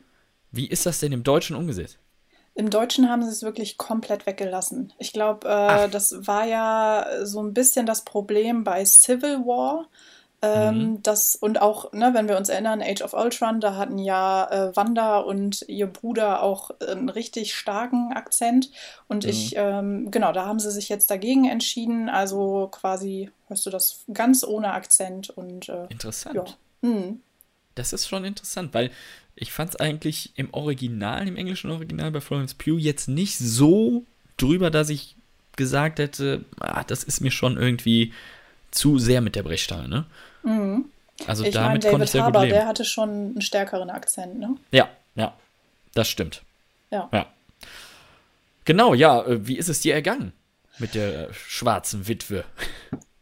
Wie 0.58 0.68
ist 0.68 0.86
das 0.86 1.00
denn 1.00 1.12
im 1.12 1.24
Deutschen 1.24 1.56
umgesetzt? 1.56 2.00
Im 2.56 2.72
Deutschen 2.72 3.10
haben 3.10 3.24
sie 3.24 3.30
es 3.30 3.44
wirklich 3.44 3.78
komplett 3.78 4.26
weggelassen. 4.26 4.92
Ich 4.98 5.14
glaube, 5.14 5.48
äh, 5.48 5.88
das 5.90 6.16
war 6.26 6.46
ja 6.46 7.06
so 7.24 7.42
ein 7.44 7.54
bisschen 7.54 7.86
das 7.86 8.04
Problem 8.04 8.64
bei 8.64 8.84
Civil 8.84 9.46
War. 9.46 9.88
Ähm, 10.42 10.78
mhm. 10.78 11.04
das, 11.04 11.36
und 11.36 11.62
auch, 11.62 11.94
ne, 11.94 12.14
wenn 12.14 12.28
wir 12.28 12.38
uns 12.38 12.50
erinnern, 12.50 12.82
Age 12.82 13.02
of 13.02 13.14
Ultron, 13.14 13.60
da 13.60 13.76
hatten 13.76 14.00
ja 14.00 14.48
äh, 14.50 14.76
Wanda 14.76 15.20
und 15.20 15.64
ihr 15.68 15.88
Bruder 15.88 16.42
auch 16.42 16.72
einen 16.80 17.10
richtig 17.10 17.56
starken 17.56 18.14
Akzent. 18.14 18.72
Und 19.08 19.24
mhm. 19.24 19.30
ich, 19.30 19.54
ähm, 19.56 20.10
genau, 20.10 20.32
da 20.32 20.46
haben 20.46 20.60
sie 20.60 20.72
sich 20.72 20.90
jetzt 20.90 21.12
dagegen 21.12 21.48
entschieden. 21.48 22.10
Also 22.10 22.68
quasi, 22.72 23.30
hörst 23.48 23.66
du 23.68 23.70
das 23.70 24.04
ganz 24.12 24.44
ohne 24.44 24.74
Akzent 24.74 25.30
und 25.30 25.70
äh, 25.70 25.86
Interessant. 25.90 26.36
Ja. 26.36 26.90
Mhm. 26.90 27.22
Das 27.76 27.94
ist 27.94 28.08
schon 28.08 28.26
interessant, 28.26 28.74
weil 28.74 28.90
ich 29.38 29.52
fand 29.52 29.70
es 29.70 29.76
eigentlich 29.78 30.32
im 30.36 30.54
Original, 30.54 31.28
im 31.28 31.38
englischen 31.38 31.72
Original 31.72 32.12
bei 32.12 32.22
Florence 32.22 32.56
Pugh 32.56 32.80
jetzt 32.80 33.08
nicht 33.08 33.38
so 33.38 34.04
drüber, 34.38 34.72
dass 34.72 34.90
ich 34.90 35.16
gesagt 35.56 36.00
hätte, 36.00 36.44
ah, 36.60 36.84
das 36.84 37.04
ist 37.04 37.22
mir 37.22 37.32
schon 37.32 37.58
irgendwie 37.58 38.14
zu 38.72 39.00
sehr 39.00 39.22
mit 39.22 39.36
der 39.36 39.44
Brechstange, 39.44 39.88
ne? 39.88 40.06
Mhm. 40.44 40.86
Also 41.26 41.44
ich 41.44 41.54
damit 41.54 41.84
mein, 41.84 41.92
konnte 41.92 42.06
ich 42.06 42.12
sehr 42.12 42.24
Haber, 42.24 42.40
gut 42.40 42.50
leben. 42.50 42.60
der 42.60 42.68
hatte 42.68 42.86
schon 42.86 43.10
einen 43.10 43.42
stärkeren 43.42 43.90
Akzent, 43.90 44.40
ne? 44.40 44.56
Ja, 44.72 44.90
ja, 45.16 45.34
das 45.94 46.10
stimmt. 46.10 46.42
Ja. 46.92 47.10
ja. 47.12 47.26
Genau, 48.66 48.94
ja, 48.94 49.26
äh, 49.26 49.48
wie 49.48 49.58
ist 49.58 49.70
es 49.70 49.80
dir 49.80 49.94
ergangen 49.94 50.34
mit 50.80 50.96
der 50.96 51.34
schwarzen 51.34 52.08
Witwe? 52.08 52.44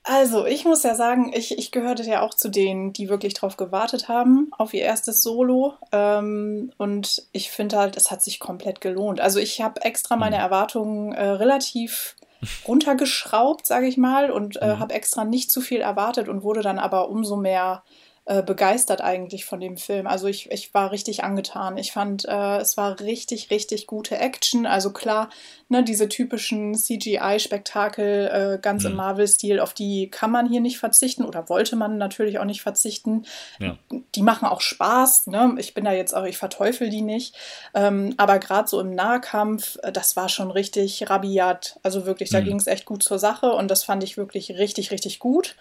Also, 0.07 0.45
ich 0.45 0.65
muss 0.65 0.83
ja 0.83 0.93
sagen, 0.93 1.31
ich, 1.33 1.57
ich 1.57 1.71
gehörte 1.71 2.03
ja 2.03 2.21
auch 2.21 2.35
zu 2.35 2.49
denen, 2.49 2.93
die 2.93 3.09
wirklich 3.09 3.33
drauf 3.33 3.57
gewartet 3.57 4.07
haben, 4.07 4.51
auf 4.55 4.75
ihr 4.75 4.83
erstes 4.83 5.23
Solo. 5.23 5.73
Ähm, 5.91 6.71
und 6.77 7.23
ich 7.31 7.49
finde 7.49 7.79
halt, 7.79 7.97
es 7.97 8.11
hat 8.11 8.21
sich 8.21 8.39
komplett 8.39 8.81
gelohnt. 8.81 9.19
Also, 9.19 9.39
ich 9.39 9.61
habe 9.61 9.81
extra 9.81 10.15
meine 10.15 10.35
mhm. 10.35 10.43
Erwartungen 10.43 11.11
äh, 11.11 11.25
relativ 11.25 12.15
runtergeschraubt, 12.67 13.65
sage 13.65 13.87
ich 13.87 13.97
mal, 13.97 14.29
und 14.29 14.61
äh, 14.61 14.75
mhm. 14.75 14.79
habe 14.79 14.93
extra 14.93 15.25
nicht 15.25 15.49
zu 15.49 15.59
viel 15.59 15.81
erwartet 15.81 16.29
und 16.29 16.43
wurde 16.43 16.61
dann 16.61 16.77
aber 16.77 17.09
umso 17.09 17.35
mehr 17.35 17.83
äh, 18.27 18.41
begeistert 18.41 19.01
eigentlich 19.01 19.45
von 19.45 19.59
dem 19.59 19.77
Film. 19.77 20.07
Also 20.07 20.25
ich, 20.25 20.51
ich 20.51 20.73
war 20.73 20.91
richtig 20.91 21.23
angetan. 21.23 21.77
Ich 21.77 21.91
fand, 21.91 22.25
äh, 22.25 22.57
es 22.57 22.75
war 22.75 22.99
richtig, 22.99 23.51
richtig 23.51 23.85
gute 23.85 24.17
Action. 24.17 24.65
Also 24.65 24.91
klar, 24.91 25.29
ne, 25.69 25.83
diese 25.83 26.09
typischen 26.09 26.73
CGI-Spektakel 26.73 28.55
äh, 28.55 28.59
ganz 28.59 28.83
mhm. 28.83 28.89
im 28.89 28.95
Marvel-Stil, 28.95 29.59
auf 29.59 29.75
die 29.75 30.09
kann 30.09 30.31
man 30.31 30.49
hier 30.49 30.59
nicht 30.59 30.79
verzichten 30.79 31.23
oder 31.23 31.49
wollte 31.49 31.75
man 31.75 31.99
natürlich 31.99 32.39
auch 32.39 32.45
nicht 32.45 32.63
verzichten. 32.63 33.25
Ja. 33.59 33.77
Die 34.15 34.23
machen 34.23 34.47
auch 34.47 34.61
Spaß. 34.61 35.27
Ne? 35.27 35.53
Ich 35.59 35.75
bin 35.75 35.85
da 35.85 35.93
jetzt 35.93 36.15
auch, 36.15 36.25
ich 36.25 36.39
verteufel 36.39 36.89
die 36.89 37.03
nicht. 37.03 37.35
Ähm, 37.75 38.15
aber 38.17 38.39
gerade 38.39 38.67
so 38.67 38.79
im 38.79 38.95
Nahkampf, 38.95 39.77
äh, 39.83 39.91
das 39.91 40.15
war 40.15 40.29
schon 40.29 40.49
richtig 40.49 41.11
rabiat. 41.11 41.79
Also 41.83 42.07
wirklich, 42.07 42.31
da 42.31 42.41
mhm. 42.41 42.45
ging 42.45 42.57
es 42.57 42.65
echt 42.65 42.85
gut 42.85 43.03
zur 43.03 43.19
Sache 43.19 43.51
und 43.51 43.69
das 43.69 43.83
fand 43.83 44.03
ich 44.03 44.17
wirklich 44.17 44.49
richtig, 44.49 44.89
richtig 44.89 45.19
gut. 45.19 45.55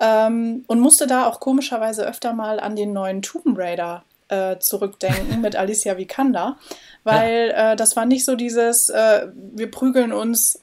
Ähm, 0.00 0.64
und 0.66 0.80
musste 0.80 1.06
da 1.06 1.26
auch 1.26 1.40
komischerweise 1.40 2.06
öfter 2.06 2.32
mal 2.32 2.60
an 2.60 2.76
den 2.76 2.92
neuen 2.92 3.22
Tomb 3.22 3.58
Raider 3.58 4.04
äh, 4.28 4.58
zurückdenken 4.58 5.40
mit 5.40 5.56
Alicia 5.56 5.98
Vikander, 5.98 6.56
weil 7.04 7.50
ja. 7.50 7.72
äh, 7.72 7.76
das 7.76 7.96
war 7.96 8.06
nicht 8.06 8.24
so 8.24 8.34
dieses, 8.34 8.88
äh, 8.88 9.28
wir 9.34 9.70
prügeln 9.70 10.12
uns 10.12 10.60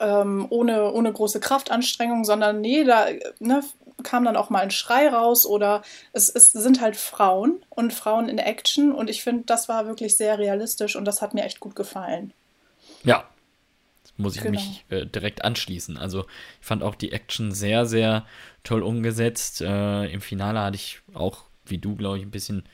ähm, 0.00 0.46
ohne, 0.50 0.92
ohne 0.92 1.12
große 1.12 1.40
Kraftanstrengung, 1.40 2.24
sondern 2.24 2.60
nee, 2.60 2.84
da 2.84 3.06
ne, 3.38 3.62
kam 4.02 4.24
dann 4.24 4.36
auch 4.36 4.50
mal 4.50 4.60
ein 4.60 4.70
Schrei 4.70 5.08
raus 5.08 5.46
oder 5.46 5.82
es, 6.12 6.28
es 6.28 6.52
sind 6.52 6.80
halt 6.80 6.96
Frauen 6.96 7.64
und 7.70 7.92
Frauen 7.92 8.28
in 8.28 8.38
Action 8.38 8.92
und 8.92 9.08
ich 9.08 9.22
finde, 9.22 9.44
das 9.46 9.68
war 9.68 9.86
wirklich 9.86 10.16
sehr 10.16 10.38
realistisch 10.38 10.96
und 10.96 11.04
das 11.04 11.22
hat 11.22 11.34
mir 11.34 11.44
echt 11.44 11.60
gut 11.60 11.74
gefallen. 11.74 12.32
Ja, 13.04 13.24
muss 14.16 14.36
ich 14.36 14.42
genau. 14.42 14.58
mich 14.58 14.84
äh, 14.90 15.06
direkt 15.06 15.44
anschließen. 15.44 15.96
Also 15.96 16.26
ich 16.60 16.66
fand 16.66 16.82
auch 16.82 16.94
die 16.94 17.12
Action 17.12 17.52
sehr, 17.52 17.86
sehr 17.86 18.26
toll 18.64 18.82
umgesetzt. 18.82 19.60
Äh, 19.60 20.06
Im 20.06 20.20
Finale 20.20 20.60
hatte 20.60 20.76
ich 20.76 21.00
auch, 21.14 21.44
wie 21.66 21.78
du, 21.78 21.96
glaube 21.96 22.18
ich, 22.18 22.24
ein 22.24 22.30
bisschen, 22.30 22.64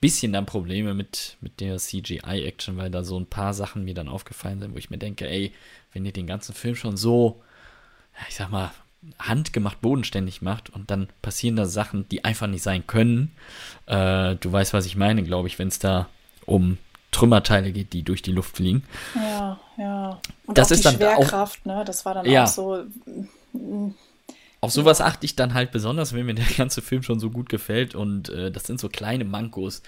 bisschen 0.00 0.32
dann 0.32 0.46
Probleme 0.46 0.94
mit, 0.94 1.36
mit 1.40 1.60
der 1.60 1.78
CGI-Action, 1.78 2.76
weil 2.76 2.90
da 2.90 3.04
so 3.04 3.18
ein 3.18 3.26
paar 3.26 3.54
Sachen 3.54 3.84
mir 3.84 3.94
dann 3.94 4.08
aufgefallen 4.08 4.60
sind, 4.60 4.74
wo 4.74 4.78
ich 4.78 4.90
mir 4.90 4.98
denke, 4.98 5.28
ey, 5.28 5.52
wenn 5.92 6.04
ihr 6.04 6.12
den 6.12 6.26
ganzen 6.26 6.54
Film 6.54 6.74
schon 6.74 6.96
so, 6.96 7.42
ich 8.28 8.34
sag 8.34 8.50
mal, 8.50 8.72
handgemacht 9.18 9.80
bodenständig 9.80 10.42
macht 10.42 10.70
und 10.70 10.90
dann 10.90 11.08
passieren 11.22 11.56
da 11.56 11.66
Sachen, 11.66 12.08
die 12.08 12.24
einfach 12.24 12.46
nicht 12.46 12.62
sein 12.62 12.86
können. 12.86 13.32
Äh, 13.86 14.36
du 14.36 14.52
weißt, 14.52 14.72
was 14.72 14.86
ich 14.86 14.96
meine, 14.96 15.22
glaube 15.22 15.48
ich, 15.48 15.58
wenn 15.58 15.68
es 15.68 15.78
da 15.78 16.08
um 16.46 16.78
Trümmerteile 17.12 17.70
geht, 17.70 17.92
die 17.92 18.02
durch 18.02 18.22
die 18.22 18.32
Luft 18.32 18.56
fliegen. 18.56 18.82
Ja, 19.14 19.60
ja. 19.78 20.20
Und 20.46 20.58
das 20.58 20.72
ist 20.72 20.84
dann 20.84 20.96
Schwerkraft, 20.96 21.60
auch, 21.60 21.66
ne? 21.66 21.84
Das 21.84 22.04
war 22.04 22.14
dann 22.14 22.26
ja. 22.26 22.44
auch 22.44 22.48
so. 22.48 22.84
Mm, 23.52 23.90
auf 24.60 24.72
sowas 24.72 24.98
ja. 24.98 25.06
achte 25.06 25.26
ich 25.26 25.36
dann 25.36 25.54
halt 25.54 25.70
besonders, 25.70 26.12
wenn 26.12 26.26
mir 26.26 26.34
der 26.34 26.44
ganze 26.56 26.82
Film 26.82 27.02
schon 27.02 27.20
so 27.20 27.30
gut 27.30 27.48
gefällt 27.48 27.94
und 27.94 28.28
äh, 28.30 28.50
das 28.50 28.64
sind 28.64 28.80
so 28.80 28.88
kleine 28.88 29.24
Mankos, 29.24 29.82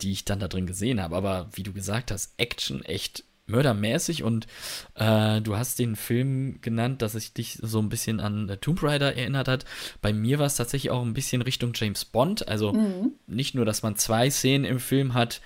die 0.00 0.12
ich 0.12 0.24
dann 0.24 0.40
da 0.40 0.48
drin 0.48 0.66
gesehen 0.66 1.00
habe. 1.00 1.16
Aber 1.16 1.48
wie 1.52 1.62
du 1.62 1.72
gesagt 1.72 2.10
hast, 2.10 2.32
Action 2.38 2.84
echt 2.84 3.24
mördermäßig 3.46 4.22
und 4.22 4.46
äh, 4.94 5.40
du 5.40 5.56
hast 5.56 5.78
den 5.78 5.96
Film 5.96 6.60
genannt, 6.60 7.02
dass 7.02 7.14
es 7.14 7.32
dich 7.32 7.58
so 7.60 7.80
ein 7.80 7.88
bisschen 7.88 8.20
an 8.20 8.48
äh, 8.48 8.56
Tomb 8.56 8.82
Raider 8.82 9.16
erinnert 9.16 9.48
hat. 9.48 9.64
Bei 10.00 10.12
mir 10.12 10.38
war 10.38 10.46
es 10.46 10.56
tatsächlich 10.56 10.90
auch 10.90 11.02
ein 11.02 11.14
bisschen 11.14 11.42
Richtung 11.42 11.72
James 11.74 12.04
Bond. 12.04 12.46
Also 12.48 12.72
mhm. 12.72 13.12
nicht 13.26 13.54
nur, 13.54 13.64
dass 13.64 13.82
man 13.82 13.96
zwei 13.96 14.30
Szenen 14.30 14.64
im 14.64 14.78
Film 14.78 15.14
hat, 15.14 15.40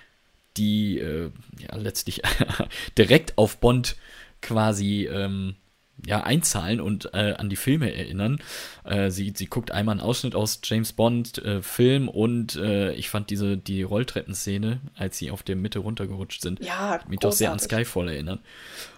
die 0.56 0.98
äh, 0.98 1.30
ja 1.58 1.76
letztlich 1.76 2.22
direkt 2.98 3.36
auf 3.38 3.58
Bond 3.58 3.96
quasi 4.40 5.06
ähm, 5.06 5.56
ja, 6.04 6.22
einzahlen 6.22 6.80
und 6.80 7.14
äh, 7.14 7.34
an 7.38 7.48
die 7.48 7.56
Filme 7.56 7.94
erinnern. 7.94 8.40
Äh, 8.84 9.10
sie, 9.10 9.32
sie 9.34 9.46
guckt 9.46 9.70
einmal 9.70 9.94
einen 9.94 10.00
Ausschnitt 10.00 10.34
aus 10.34 10.60
James 10.62 10.92
Bond 10.92 11.38
äh, 11.38 11.62
Film 11.62 12.08
und 12.08 12.56
äh, 12.56 12.92
ich 12.92 13.08
fand 13.08 13.30
diese 13.30 13.56
die 13.56 13.82
Rolltreppenszene, 13.82 14.80
als 14.94 15.18
sie 15.18 15.30
auf 15.30 15.42
der 15.42 15.56
Mitte 15.56 15.78
runtergerutscht 15.78 16.42
sind, 16.42 16.64
ja, 16.64 17.00
mich 17.08 17.20
doch 17.20 17.32
sehr 17.32 17.52
an 17.52 17.58
Skyfall 17.58 18.08
erinnern. 18.08 18.40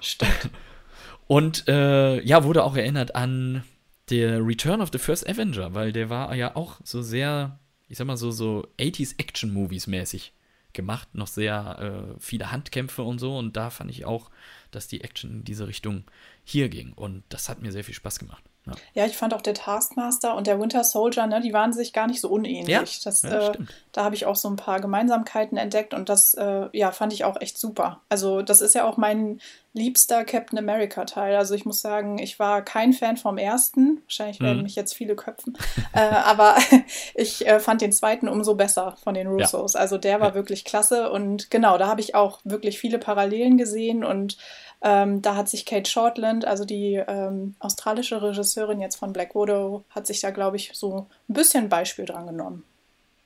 Stimmt. 0.01 0.51
und 1.27 1.69
äh, 1.69 2.21
ja, 2.23 2.45
wurde 2.45 2.65
auch 2.65 2.77
erinnert 2.77 3.15
an 3.15 3.63
der 4.11 4.45
Return 4.45 4.81
of 4.81 4.91
the 4.93 4.99
First 4.99 5.29
Avenger, 5.29 5.75
weil 5.75 5.93
der 5.93 6.11
war 6.11 6.35
ja 6.35 6.57
auch 6.57 6.81
so 6.83 7.03
sehr, 7.03 7.61
ich 7.89 7.99
sag 7.99 8.07
mal 8.07 8.17
so 8.17 8.31
so 8.31 8.67
80s 8.79 9.15
Action 9.19 9.53
Movies 9.53 9.87
mäßig 9.87 10.33
gemacht, 10.73 11.15
noch 11.15 11.27
sehr 11.27 12.15
äh, 12.17 12.21
viele 12.21 12.53
Handkämpfe 12.53 13.03
und 13.03 13.19
so 13.19 13.37
und 13.37 13.57
da 13.57 13.71
fand 13.71 13.91
ich 13.91 14.05
auch, 14.05 14.31
dass 14.71 14.89
die 14.89 15.03
Action 15.03 15.31
in 15.31 15.45
diese 15.45 15.67
Richtung 15.67 16.05
hier 16.45 16.69
ging. 16.69 16.93
Und 16.93 17.25
das 17.29 17.49
hat 17.49 17.61
mir 17.61 17.73
sehr 17.73 17.85
viel 17.85 17.95
Spaß 17.95 18.19
gemacht. 18.19 18.45
Ja, 18.69 19.03
ja 19.03 19.07
ich 19.07 19.17
fand 19.17 19.35
auch 19.35 19.43
der 19.43 19.55
Taskmaster 19.55 20.35
und 20.35 20.47
der 20.47 20.61
Winter 20.61 20.85
Soldier, 20.85 21.27
ne, 21.27 21.41
die 21.41 21.53
waren 21.53 21.73
sich 21.73 21.93
gar 21.93 22.07
nicht 22.07 22.21
so 22.21 22.29
unähnlich. 22.29 22.69
Ja, 22.69 22.81
das, 23.05 23.23
ja, 23.23 23.51
äh, 23.51 23.59
da 23.93 24.05
habe 24.05 24.15
ich 24.15 24.27
auch 24.27 24.37
so 24.37 24.49
ein 24.49 24.57
paar 24.57 24.81
Gemeinsamkeiten 24.81 25.59
entdeckt 25.59 25.95
und 25.95 26.09
das 26.09 26.35
äh, 26.35 26.69
ja, 26.73 26.93
fand 26.93 27.13
ich 27.13 27.25
auch 27.25 27.41
echt 27.41 27.59
super. 27.59 28.01
Also, 28.09 28.43
das 28.43 28.61
ist 28.61 28.75
ja 28.75 28.85
auch 28.85 28.97
mein 28.97 29.41
liebster 29.73 30.25
Captain 30.25 30.59
America-Teil. 30.59 31.37
Also, 31.37 31.55
ich 31.55 31.65
muss 31.65 31.81
sagen, 31.81 32.19
ich 32.19 32.39
war 32.39 32.63
kein 32.63 32.93
Fan 32.93 33.17
vom 33.17 33.39
ersten. 33.39 34.03
Wahrscheinlich 34.05 34.41
werden 34.41 34.59
mhm. 34.59 34.63
mich 34.65 34.77
jetzt 34.77 34.95
viele 34.95 35.17
köpfen. 35.17 35.57
äh, 35.93 36.01
aber 36.25 36.57
ich 37.15 37.47
äh, 37.47 37.61
fand 37.61 37.81
den 37.81 37.93
zweiten 37.93 38.29
umso 38.29 38.55
besser 38.55 38.97
von 39.03 39.15
den 39.15 39.27
Russos. 39.27 39.77
Also, 39.77 39.99
der 39.99 40.21
war 40.21 40.35
wirklich 40.35 40.65
klasse 40.65 41.11
und 41.11 41.51
genau, 41.51 41.79
da 41.79 41.89
habe 41.89 42.01
ich 42.01 42.15
auch 42.15 42.41
wirklich 42.45 42.79
viele 42.79 42.99
Parallelen 42.99 43.59
gesehen 43.59 44.05
und 44.05 44.37
ähm, 44.81 45.23
da 45.23 45.35
hat 45.35 45.49
sich 45.49 45.67
Kate 45.67 45.91
Shortland, 45.91 46.45
also 46.45 46.65
die 46.65 46.95
ähm, 46.95 47.55
australische 47.59 48.23
Regisseurin 48.23 48.81
jetzt 48.81 48.97
von 48.97 49.13
Black 49.13 49.35
Widow, 49.35 49.85
hat 49.91 50.07
sich 50.07 50.21
da, 50.21 50.31
glaube 50.31 50.57
ich, 50.57 50.71
so 50.75 51.09
ein 51.29 51.35
bisschen 51.35 51.69
Beispiel 51.69 52.05
dran 52.05 52.27
genommen. 52.27 52.65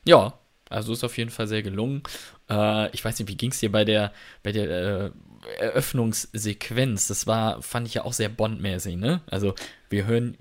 Ja, 0.04 0.32
also 0.70 0.94
ist 0.94 1.04
auf 1.04 1.18
jeden 1.18 1.30
Fall 1.30 1.46
sehr 1.46 1.62
gelungen. 1.62 2.02
Äh, 2.48 2.90
ich 2.92 3.04
weiß 3.04 3.18
nicht, 3.18 3.28
wie 3.28 3.36
ging 3.36 3.50
es 3.50 3.60
dir 3.60 3.70
bei 3.70 3.84
der, 3.84 4.12
bei 4.42 4.52
der 4.52 4.70
äh, 4.70 5.10
Eröffnungssequenz? 5.58 7.08
Das 7.08 7.26
war, 7.26 7.60
fand 7.60 7.86
ich 7.86 7.94
ja 7.94 8.04
auch 8.04 8.14
sehr 8.14 8.30
Bond-mäßig, 8.30 8.96
ne? 8.96 9.20
Also 9.30 9.54
wir 9.90 10.06
hören 10.06 10.38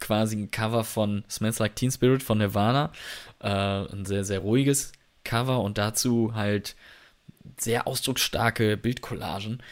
quasi 0.00 0.36
ein 0.36 0.50
Cover 0.50 0.82
von 0.82 1.24
Smells 1.30 1.60
Like 1.60 1.76
Teen 1.76 1.92
Spirit 1.92 2.24
von 2.24 2.38
Nirvana. 2.38 2.90
Äh, 3.40 3.48
ein 3.48 4.04
sehr, 4.04 4.24
sehr 4.24 4.40
ruhiges 4.40 4.90
Cover 5.22 5.60
und 5.60 5.78
dazu 5.78 6.34
halt 6.34 6.74
sehr 7.56 7.86
ausdrucksstarke 7.86 8.76
Bildcollagen 8.76 9.62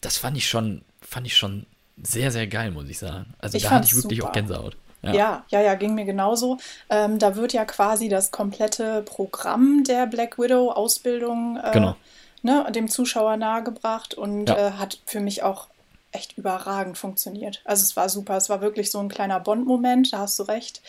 das 0.00 0.16
fand 0.16 0.36
ich 0.36 0.48
schon, 0.48 0.82
fand 1.00 1.26
ich 1.26 1.36
schon 1.36 1.66
sehr, 2.02 2.30
sehr 2.30 2.46
geil, 2.46 2.70
muss 2.70 2.88
ich 2.88 2.98
sagen. 2.98 3.34
Also 3.38 3.56
ich 3.56 3.64
da 3.64 3.70
hatte 3.70 3.86
ich 3.86 3.94
wirklich 3.94 4.20
super. 4.20 4.30
auch 4.30 4.34
Gänsehaut. 4.34 4.76
Ja. 5.02 5.12
ja, 5.12 5.44
ja, 5.48 5.60
ja, 5.60 5.74
ging 5.74 5.94
mir 5.94 6.04
genauso. 6.04 6.58
Ähm, 6.90 7.18
da 7.18 7.36
wird 7.36 7.52
ja 7.52 7.64
quasi 7.64 8.08
das 8.08 8.32
komplette 8.32 9.02
Programm 9.02 9.84
der 9.84 10.06
Black 10.06 10.38
Widow 10.38 10.72
Ausbildung 10.72 11.56
äh, 11.62 11.70
genau. 11.72 11.96
ne, 12.42 12.66
dem 12.74 12.88
Zuschauer 12.88 13.36
nahegebracht 13.36 14.14
und 14.14 14.48
ja. 14.48 14.56
äh, 14.56 14.70
hat 14.72 14.98
für 15.06 15.20
mich 15.20 15.44
auch 15.44 15.68
echt 16.10 16.36
überragend 16.36 16.98
funktioniert. 16.98 17.60
Also 17.64 17.82
es 17.82 17.96
war 17.96 18.08
super. 18.08 18.36
Es 18.36 18.48
war 18.48 18.60
wirklich 18.60 18.90
so 18.90 18.98
ein 18.98 19.08
kleiner 19.08 19.38
Bond-Moment, 19.38 20.12
da 20.12 20.18
hast 20.18 20.38
du 20.38 20.44
recht. 20.44 20.82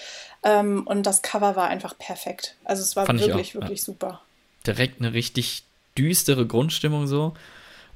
Ähm, 0.44 0.88
und 0.88 1.04
das 1.04 1.22
Cover 1.22 1.56
war 1.56 1.68
einfach 1.68 1.98
perfekt. 1.98 2.56
Also 2.64 2.82
es 2.82 2.96
war 2.96 3.06
Fand 3.06 3.20
wirklich, 3.20 3.54
wirklich 3.54 3.80
ja. 3.80 3.86
super. 3.86 4.22
Direkt 4.66 5.02
eine 5.02 5.14
richtig 5.14 5.64
düstere 5.98 6.48
Grundstimmung 6.48 7.06
so 7.06 7.34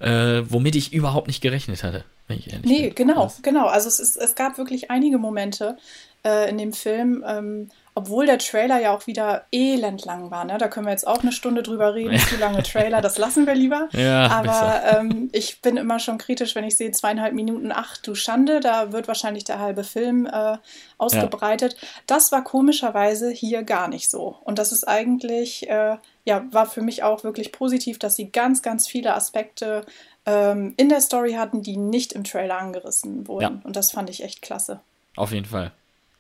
äh, 0.03 0.43
womit 0.51 0.75
ich 0.75 0.93
überhaupt 0.93 1.27
nicht 1.27 1.41
gerechnet 1.41 1.83
hatte. 1.83 2.03
Wenn 2.27 2.39
ich 2.39 2.51
ehrlich 2.51 2.65
nee, 2.65 2.87
bin. 2.87 2.95
genau, 2.95 3.23
das 3.23 3.41
genau. 3.41 3.67
Also 3.67 3.87
es, 3.87 3.99
ist, 3.99 4.17
es 4.17 4.35
gab 4.35 4.57
wirklich 4.57 4.89
einige 4.89 5.17
Momente 5.17 5.77
äh, 6.25 6.49
in 6.49 6.57
dem 6.57 6.73
Film, 6.73 7.23
ähm, 7.27 7.69
obwohl 7.95 8.25
der 8.25 8.39
Trailer 8.39 8.79
ja 8.79 8.95
auch 8.95 9.07
wieder 9.07 9.45
elendlang 9.51 10.31
war. 10.31 10.45
Ne? 10.45 10.57
Da 10.57 10.67
können 10.67 10.87
wir 10.87 10.91
jetzt 10.91 11.05
auch 11.05 11.21
eine 11.21 11.31
Stunde 11.31 11.63
drüber 11.63 11.93
reden, 11.93 12.17
zu 12.29 12.37
lange 12.37 12.63
Trailer, 12.63 13.01
das 13.01 13.17
lassen 13.17 13.45
wir 13.45 13.55
lieber. 13.55 13.89
Ja, 13.91 14.27
Aber 14.29 14.81
ähm, 14.89 15.29
ich 15.31 15.61
bin 15.61 15.77
immer 15.77 15.99
schon 15.99 16.17
kritisch, 16.17 16.55
wenn 16.55 16.63
ich 16.63 16.77
sehe 16.77 16.91
zweieinhalb 16.91 17.33
Minuten, 17.33 17.71
ach 17.73 17.97
du 17.97 18.15
Schande, 18.15 18.61
da 18.61 18.91
wird 18.91 19.07
wahrscheinlich 19.07 19.43
der 19.43 19.59
halbe 19.59 19.83
Film 19.83 20.25
äh, 20.25 20.57
ausgebreitet. 20.97 21.73
Ja. 21.73 21.87
Das 22.07 22.31
war 22.31 22.43
komischerweise 22.43 23.29
hier 23.29 23.63
gar 23.63 23.89
nicht 23.89 24.09
so. 24.09 24.37
Und 24.43 24.59
das 24.59 24.71
ist 24.71 24.87
eigentlich, 24.87 25.69
äh, 25.69 25.97
ja, 26.25 26.45
war 26.51 26.65
für 26.65 26.81
mich 26.81 27.03
auch 27.03 27.23
wirklich 27.23 27.51
positiv, 27.51 27.99
dass 27.99 28.15
sie 28.15 28.31
ganz, 28.31 28.61
ganz 28.61 28.87
viele 28.87 29.13
Aspekte 29.13 29.85
ähm, 30.25 30.73
in 30.77 30.89
der 30.89 31.01
Story 31.01 31.33
hatten, 31.33 31.61
die 31.63 31.77
nicht 31.77 32.13
im 32.13 32.23
Trailer 32.23 32.57
angerissen 32.57 33.27
wurden. 33.27 33.41
Ja. 33.41 33.61
Und 33.63 33.75
das 33.75 33.91
fand 33.91 34.09
ich 34.09 34.23
echt 34.23 34.41
klasse. 34.41 34.79
Auf 35.15 35.31
jeden 35.31 35.45
Fall 35.45 35.71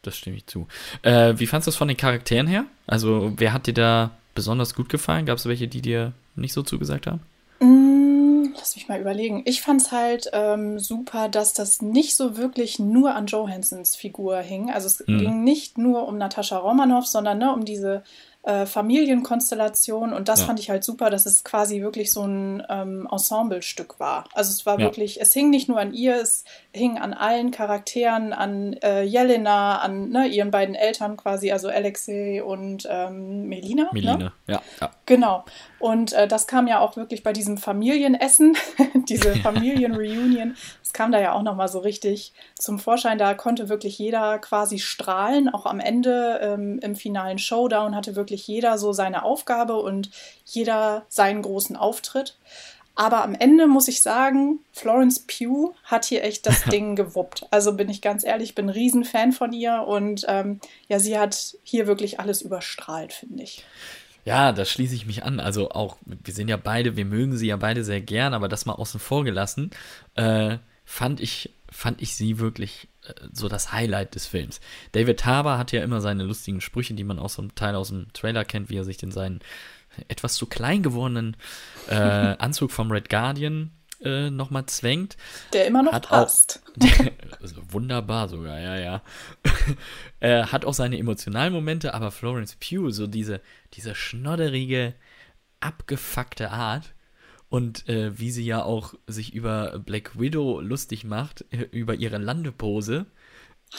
das 0.03 0.17
stimme 0.17 0.37
ich 0.37 0.45
zu. 0.45 0.67
Äh, 1.01 1.33
wie 1.37 1.47
fandest 1.47 1.67
du 1.67 1.69
es 1.71 1.75
von 1.75 1.87
den 1.87 1.97
Charakteren 1.97 2.47
her? 2.47 2.65
Also, 2.85 3.33
wer 3.37 3.53
hat 3.53 3.67
dir 3.67 3.73
da 3.73 4.11
besonders 4.35 4.75
gut 4.75 4.89
gefallen? 4.89 5.25
Gab 5.25 5.37
es 5.37 5.45
welche, 5.45 5.67
die 5.67 5.81
dir 5.81 6.13
nicht 6.35 6.53
so 6.53 6.61
zugesagt 6.61 7.07
haben? 7.07 7.21
Mm, 7.59 8.53
lass 8.55 8.75
mich 8.75 8.87
mal 8.87 8.99
überlegen. 8.99 9.43
Ich 9.45 9.61
fand 9.61 9.81
es 9.81 9.91
halt 9.91 10.29
ähm, 10.33 10.77
super, 10.79 11.29
dass 11.29 11.53
das 11.53 11.81
nicht 11.81 12.15
so 12.15 12.37
wirklich 12.37 12.79
nur 12.79 13.15
an 13.15 13.27
Johansons 13.27 13.95
Figur 13.95 14.39
hing. 14.39 14.71
Also 14.71 14.87
es 14.87 15.03
mhm. 15.07 15.19
ging 15.19 15.43
nicht 15.43 15.77
nur 15.77 16.07
um 16.07 16.17
Natascha 16.17 16.57
Romanoff, 16.57 17.07
sondern 17.07 17.37
ne, 17.37 17.53
um 17.53 17.65
diese 17.65 18.03
äh, 18.43 18.65
Familienkonstellation 18.65 20.11
und 20.13 20.27
das 20.27 20.41
ja. 20.41 20.47
fand 20.47 20.59
ich 20.59 20.69
halt 20.69 20.83
super, 20.83 21.09
dass 21.09 21.25
es 21.25 21.43
quasi 21.43 21.81
wirklich 21.81 22.11
so 22.11 22.23
ein 22.23 22.61
ähm, 22.69 23.07
Ensemblestück 23.09 23.99
war. 23.99 24.25
Also 24.33 24.51
es 24.51 24.65
war 24.65 24.79
ja. 24.79 24.85
wirklich, 24.85 25.21
es 25.21 25.33
hing 25.33 25.49
nicht 25.49 25.69
nur 25.69 25.79
an 25.79 25.93
ihr, 25.93 26.15
es 26.21 26.43
hing 26.73 26.97
an 26.97 27.13
allen 27.13 27.51
Charakteren, 27.51 28.33
an 28.33 28.73
äh, 28.83 29.03
Jelena, 29.03 29.77
an 29.77 30.09
ne, 30.09 30.27
ihren 30.27 30.51
beiden 30.51 30.75
Eltern 30.75 31.15
quasi, 31.15 31.51
also 31.51 31.69
Alexei 31.69 32.43
und 32.43 32.87
ähm, 32.89 33.47
Melina. 33.47 33.83
Ne? 33.83 33.89
Melina, 33.93 34.17
ne? 34.17 34.31
ja, 34.47 34.61
ja. 34.81 34.91
Genau. 35.05 35.45
Und 35.79 36.13
äh, 36.13 36.27
das 36.27 36.47
kam 36.47 36.67
ja 36.67 36.79
auch 36.79 36.95
wirklich 36.97 37.23
bei 37.23 37.33
diesem 37.33 37.57
Familienessen, 37.57 38.57
diese 39.07 39.35
Familienreunion, 39.43 40.55
das 40.81 40.93
kam 40.93 41.11
da 41.11 41.19
ja 41.19 41.33
auch 41.33 41.41
nochmal 41.41 41.67
so 41.67 41.79
richtig 41.79 42.33
zum 42.57 42.79
Vorschein. 42.79 43.17
Da 43.17 43.33
konnte 43.33 43.67
wirklich 43.67 43.97
jeder 43.97 44.39
quasi 44.39 44.79
strahlen. 44.79 45.49
Auch 45.49 45.65
am 45.65 45.79
Ende 45.79 46.39
ähm, 46.41 46.79
im 46.81 46.95
finalen 46.95 47.37
Showdown 47.37 47.95
hatte 47.95 48.15
wirklich 48.15 48.32
jeder 48.35 48.77
so 48.77 48.93
seine 48.93 49.23
Aufgabe 49.23 49.75
und 49.75 50.09
jeder 50.45 51.05
seinen 51.09 51.41
großen 51.41 51.75
Auftritt. 51.75 52.37
Aber 52.95 53.23
am 53.23 53.33
Ende 53.33 53.65
muss 53.65 53.87
ich 53.87 54.03
sagen, 54.03 54.59
Florence 54.71 55.19
Pugh 55.19 55.73
hat 55.83 56.05
hier 56.05 56.23
echt 56.23 56.45
das 56.45 56.63
Ding 56.71 56.95
gewuppt. 56.95 57.47
Also 57.49 57.75
bin 57.75 57.89
ich 57.89 58.01
ganz 58.01 58.23
ehrlich, 58.23 58.55
bin 58.55 58.65
ein 58.65 58.69
Riesenfan 58.69 59.31
von 59.31 59.51
ihr 59.51 59.83
und 59.87 60.25
ähm, 60.27 60.59
ja, 60.87 60.99
sie 60.99 61.17
hat 61.17 61.57
hier 61.63 61.87
wirklich 61.87 62.19
alles 62.19 62.41
überstrahlt, 62.41 63.13
finde 63.13 63.43
ich. 63.43 63.63
Ja, 64.25 64.51
da 64.53 64.63
schließe 64.63 64.95
ich 64.95 65.05
mich 65.05 65.23
an. 65.23 65.39
Also 65.39 65.71
auch, 65.71 65.97
wir 66.05 66.33
sind 66.33 66.47
ja 66.47 66.57
beide, 66.57 66.95
wir 66.95 67.05
mögen 67.05 67.35
sie 67.35 67.47
ja 67.47 67.57
beide 67.57 67.83
sehr 67.83 67.99
gern, 67.99 68.33
aber 68.33 68.47
das 68.47 68.65
mal 68.65 68.73
außen 68.73 68.99
vor 68.99 69.23
gelassen, 69.23 69.71
äh, 70.15 70.57
fand 70.85 71.19
ich, 71.19 71.51
fand 71.69 72.01
ich 72.01 72.15
sie 72.15 72.39
wirklich 72.39 72.87
so 73.31 73.49
das 73.49 73.71
Highlight 73.71 74.15
des 74.15 74.25
Films. 74.25 74.61
David 74.93 75.25
Harbour 75.25 75.57
hat 75.57 75.71
ja 75.71 75.83
immer 75.83 76.01
seine 76.01 76.23
lustigen 76.23 76.61
Sprüche, 76.61 76.93
die 76.93 77.03
man 77.03 77.19
aus 77.19 77.35
so 77.35 77.41
einem 77.41 77.55
Teil 77.55 77.75
aus 77.75 77.89
dem 77.89 78.11
Trailer 78.13 78.45
kennt, 78.45 78.69
wie 78.69 78.77
er 78.77 78.85
sich 78.85 79.01
in 79.03 79.11
seinen 79.11 79.39
etwas 80.07 80.35
zu 80.35 80.45
klein 80.45 80.83
gewordenen 80.83 81.37
äh, 81.87 81.93
Anzug 82.39 82.71
vom 82.71 82.91
Red 82.91 83.09
Guardian 83.09 83.71
äh, 84.01 84.29
nochmal 84.29 84.65
zwängt. 84.65 85.17
Der 85.53 85.67
immer 85.67 85.83
noch 85.83 85.93
hat 85.93 86.07
passt. 86.07 86.61
Auch, 86.81 87.41
also 87.41 87.55
wunderbar 87.69 88.29
sogar, 88.29 88.59
ja, 88.59 88.77
ja. 88.77 89.01
er 90.19 90.51
hat 90.51 90.65
auch 90.65 90.73
seine 90.73 90.97
emotionalen 90.97 91.53
Momente, 91.53 91.93
aber 91.93 92.11
Florence 92.11 92.55
Pugh, 92.55 92.91
so 92.91 93.07
diese, 93.07 93.41
diese 93.73 93.95
schnodderige, 93.95 94.93
abgefuckte 95.59 96.51
Art 96.51 96.93
und 97.53 97.87
äh, 97.87 98.17
wie 98.17 98.31
sie 98.31 98.43
ja 98.43 98.63
auch 98.63 98.95
sich 99.05 99.35
über 99.35 99.77
Black 99.77 100.19
Widow 100.19 100.59
lustig 100.59 101.03
macht, 101.03 101.45
äh, 101.51 101.67
über 101.69 101.93
ihre 101.93 102.17
Landepose. 102.17 103.05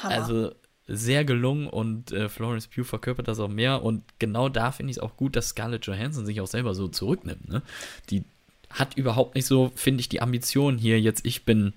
Hammer. 0.00 0.14
Also 0.14 0.52
sehr 0.86 1.24
gelungen 1.24 1.66
und 1.66 2.12
äh, 2.12 2.28
Florence 2.28 2.68
Pugh 2.68 2.84
verkörpert 2.84 3.26
das 3.26 3.40
auch 3.40 3.48
mehr. 3.48 3.82
Und 3.82 4.04
genau 4.20 4.48
da 4.48 4.70
finde 4.70 4.92
ich 4.92 4.98
es 4.98 5.02
auch 5.02 5.16
gut, 5.16 5.34
dass 5.34 5.48
Scarlett 5.48 5.86
Johansson 5.86 6.24
sich 6.24 6.40
auch 6.40 6.46
selber 6.46 6.72
so 6.76 6.86
zurücknimmt. 6.86 7.48
Ne? 7.48 7.62
Die 8.10 8.22
hat 8.70 8.96
überhaupt 8.96 9.34
nicht 9.34 9.46
so, 9.46 9.72
finde 9.74 10.02
ich, 10.02 10.08
die 10.08 10.22
Ambition 10.22 10.78
hier 10.78 11.00
jetzt, 11.00 11.26
ich 11.26 11.44
bin 11.44 11.72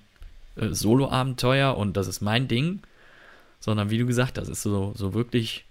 äh, 0.56 0.68
Solo-Abenteuer 0.70 1.76
und 1.76 1.98
das 1.98 2.06
ist 2.06 2.22
mein 2.22 2.48
Ding, 2.48 2.82
sondern 3.60 3.90
wie 3.90 3.98
du 3.98 4.06
gesagt 4.06 4.38
hast, 4.38 4.50
ist 4.50 4.62
so, 4.62 4.94
so 4.96 5.16
wirklich 5.16 5.66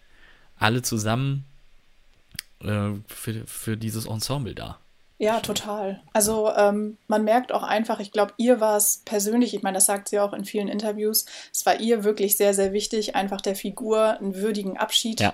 alle 0.56 0.83
zusammen 0.83 1.45
äh, 2.64 2.95
für, 3.06 3.47
für 3.47 3.76
dieses 3.76 4.06
Ensemble 4.06 4.56
da. 4.56 4.80
Ja, 5.18 5.40
total. 5.40 6.02
Also 6.12 6.50
ähm, 6.54 6.99
man 7.08 7.25
merkt 7.25 7.52
auch 7.52 7.62
einfach, 7.62 8.00
ich 8.00 8.12
glaube, 8.12 8.35
ihr 8.37 8.61
war 8.61 8.76
es 8.76 9.00
persönlich, 9.04 9.54
ich 9.54 9.62
meine, 9.62 9.76
das 9.76 9.87
sagt 9.87 10.08
sie 10.08 10.20
auch 10.20 10.35
in 10.35 10.44
vielen 10.44 10.68
Interviews, 10.68 11.25
es 11.52 11.64
war 11.64 11.80
ihr 11.80 12.04
wirklich 12.04 12.37
sehr, 12.37 12.52
sehr 12.52 12.73
wichtig, 12.73 13.16
einfach 13.16 13.40
der 13.40 13.56
Figur 13.56 14.18
einen 14.18 14.37
würdigen 14.37 14.76
Abschied 14.76 15.20
ja. 15.20 15.32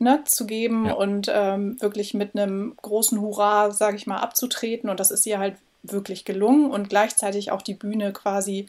ne, 0.00 0.24
zu 0.24 0.44
geben 0.44 0.86
ja. 0.86 0.94
und 0.94 1.30
ähm, 1.32 1.80
wirklich 1.80 2.14
mit 2.14 2.34
einem 2.36 2.76
großen 2.82 3.20
Hurra, 3.20 3.70
sage 3.70 3.96
ich 3.96 4.08
mal, 4.08 4.18
abzutreten. 4.18 4.90
Und 4.90 4.98
das 4.98 5.12
ist 5.12 5.24
ihr 5.24 5.38
halt 5.38 5.54
wirklich 5.84 6.24
gelungen 6.24 6.70
und 6.70 6.88
gleichzeitig 6.88 7.52
auch 7.52 7.62
die 7.62 7.74
Bühne 7.74 8.12
quasi 8.12 8.66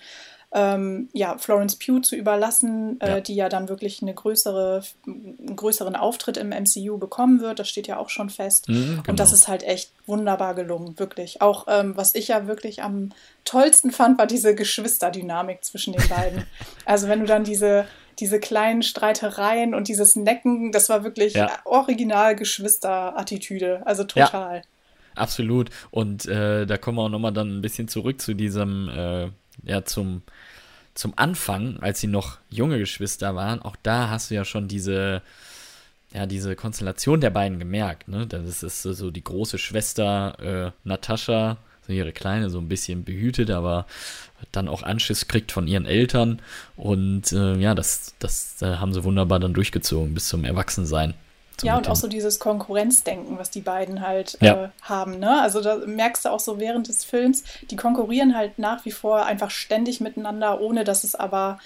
ähm, 0.53 1.09
ja, 1.13 1.37
Florence 1.37 1.75
Pugh 1.75 2.01
zu 2.01 2.15
überlassen, 2.15 2.99
äh, 3.01 3.09
ja. 3.09 3.19
die 3.19 3.35
ja 3.35 3.49
dann 3.49 3.69
wirklich 3.69 4.01
eine 4.01 4.13
größere, 4.13 4.83
einen 5.07 5.55
größeren 5.55 5.95
Auftritt 5.95 6.37
im 6.37 6.49
MCU 6.49 6.97
bekommen 6.97 7.41
wird. 7.41 7.59
Das 7.59 7.69
steht 7.69 7.87
ja 7.87 7.97
auch 7.97 8.09
schon 8.09 8.29
fest. 8.29 8.69
Mhm, 8.69 8.73
genau. 8.73 9.03
Und 9.07 9.19
das 9.19 9.33
ist 9.33 9.47
halt 9.47 9.63
echt 9.63 9.91
wunderbar 10.05 10.53
gelungen, 10.53 10.97
wirklich. 10.99 11.41
Auch 11.41 11.65
ähm, 11.67 11.97
was 11.97 12.13
ich 12.13 12.27
ja 12.27 12.47
wirklich 12.47 12.83
am 12.83 13.09
tollsten 13.45 13.91
fand, 13.91 14.19
war 14.19 14.27
diese 14.27 14.53
Geschwisterdynamik 14.53 15.63
zwischen 15.63 15.93
den 15.93 16.07
beiden. 16.07 16.45
also 16.85 17.07
wenn 17.07 17.21
du 17.21 17.25
dann 17.25 17.43
diese 17.43 17.85
diese 18.19 18.39
kleinen 18.39 18.83
Streitereien 18.83 19.73
und 19.73 19.87
dieses 19.87 20.15
Necken, 20.15 20.71
das 20.71 20.89
war 20.89 21.03
wirklich 21.03 21.33
ja. 21.33 21.49
original 21.65 22.35
Geschwisterattitüde. 22.35 23.81
Also 23.85 24.03
total. 24.03 24.57
Ja, 24.57 24.61
absolut. 25.15 25.69
Und 25.91 26.25
äh, 26.27 26.65
da 26.65 26.77
kommen 26.77 26.97
wir 26.97 27.03
auch 27.03 27.09
nochmal 27.09 27.33
dann 27.33 27.57
ein 27.57 27.61
bisschen 27.61 27.87
zurück 27.87 28.21
zu 28.21 28.33
diesem, 28.33 28.89
äh, 28.89 29.29
ja, 29.63 29.85
zum, 29.85 30.23
zum 30.93 31.13
Anfang, 31.15 31.77
als 31.79 31.99
sie 31.99 32.07
noch 32.07 32.39
junge 32.49 32.79
Geschwister 32.79 33.35
waren, 33.35 33.61
auch 33.61 33.75
da 33.83 34.09
hast 34.09 34.31
du 34.31 34.35
ja 34.35 34.45
schon 34.45 34.67
diese, 34.67 35.21
ja, 36.13 36.25
diese 36.25 36.55
Konstellation 36.55 37.21
der 37.21 37.29
beiden 37.29 37.59
gemerkt, 37.59 38.07
ne? 38.07 38.27
Das 38.27 38.63
ist 38.63 38.81
so 38.83 39.11
die 39.11 39.23
große 39.23 39.57
Schwester 39.57 40.37
äh, 40.39 40.87
Natascha, 40.87 41.57
so 41.85 41.93
ihre 41.93 42.13
Kleine, 42.13 42.49
so 42.49 42.59
ein 42.59 42.69
bisschen 42.69 43.03
behütet, 43.03 43.51
aber 43.51 43.85
dann 44.51 44.67
auch 44.67 44.83
Anschiss 44.83 45.27
kriegt 45.27 45.51
von 45.51 45.67
ihren 45.67 45.85
Eltern. 45.85 46.41
Und 46.75 47.31
äh, 47.31 47.55
ja, 47.57 47.75
das, 47.75 48.15
das 48.19 48.61
äh, 48.61 48.75
haben 48.77 48.93
sie 48.93 49.03
wunderbar 49.03 49.39
dann 49.39 49.53
durchgezogen 49.53 50.13
bis 50.13 50.27
zum 50.27 50.45
Erwachsensein. 50.45 51.13
Ja, 51.63 51.77
und 51.77 51.87
auch 51.89 51.95
so 51.95 52.07
dieses 52.07 52.39
Konkurrenzdenken, 52.39 53.37
was 53.37 53.49
die 53.49 53.61
beiden 53.61 54.01
halt 54.01 54.37
ja. 54.41 54.65
äh, 54.65 54.69
haben. 54.81 55.19
Ne? 55.19 55.41
Also 55.41 55.61
da 55.61 55.77
merkst 55.77 56.25
du 56.25 56.29
auch 56.29 56.39
so 56.39 56.59
während 56.59 56.87
des 56.87 57.03
Films, 57.03 57.43
die 57.69 57.75
konkurrieren 57.75 58.35
halt 58.35 58.59
nach 58.59 58.85
wie 58.85 58.91
vor 58.91 59.25
einfach 59.25 59.51
ständig 59.51 60.01
miteinander, 60.01 60.61
ohne 60.61 60.83
dass 60.83 61.03
es 61.03 61.15
aber, 61.15 61.59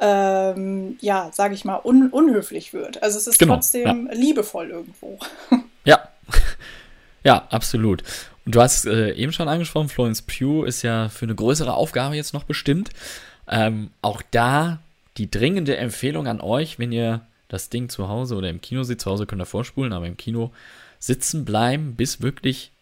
ähm, 0.00 0.96
ja, 1.00 1.30
sage 1.32 1.54
ich 1.54 1.64
mal, 1.64 1.80
un 1.82 2.08
unhöflich 2.10 2.72
wird. 2.72 3.02
Also 3.02 3.18
es 3.18 3.26
ist 3.26 3.38
genau, 3.38 3.54
trotzdem 3.54 4.08
ja. 4.10 4.14
liebevoll 4.14 4.70
irgendwo. 4.70 5.18
Ja, 5.84 5.98
ja, 7.24 7.48
absolut. 7.50 8.04
Und 8.46 8.54
du 8.54 8.60
hast 8.60 8.86
äh, 8.86 9.14
eben 9.14 9.32
schon 9.32 9.48
angesprochen, 9.48 9.88
Florence 9.88 10.22
Pugh 10.22 10.64
ist 10.64 10.82
ja 10.82 11.08
für 11.08 11.24
eine 11.24 11.34
größere 11.34 11.74
Aufgabe 11.74 12.14
jetzt 12.14 12.34
noch 12.34 12.44
bestimmt. 12.44 12.90
Ähm, 13.48 13.90
auch 14.00 14.22
da 14.30 14.78
die 15.16 15.30
dringende 15.30 15.76
Empfehlung 15.76 16.26
an 16.26 16.40
euch, 16.40 16.78
wenn 16.78 16.92
ihr 16.92 17.20
das 17.52 17.68
Ding 17.68 17.90
zu 17.90 18.08
Hause 18.08 18.34
oder 18.36 18.48
im 18.48 18.62
Kino 18.62 18.82
sieht. 18.82 19.00
Zu 19.00 19.10
Hause 19.10 19.26
könnt 19.26 19.42
ihr 19.42 19.46
vorspulen, 19.46 19.92
aber 19.92 20.06
im 20.06 20.16
Kino 20.16 20.52
sitzen 20.98 21.44
bleiben, 21.44 21.94
bis 21.96 22.22
wirklich 22.22 22.72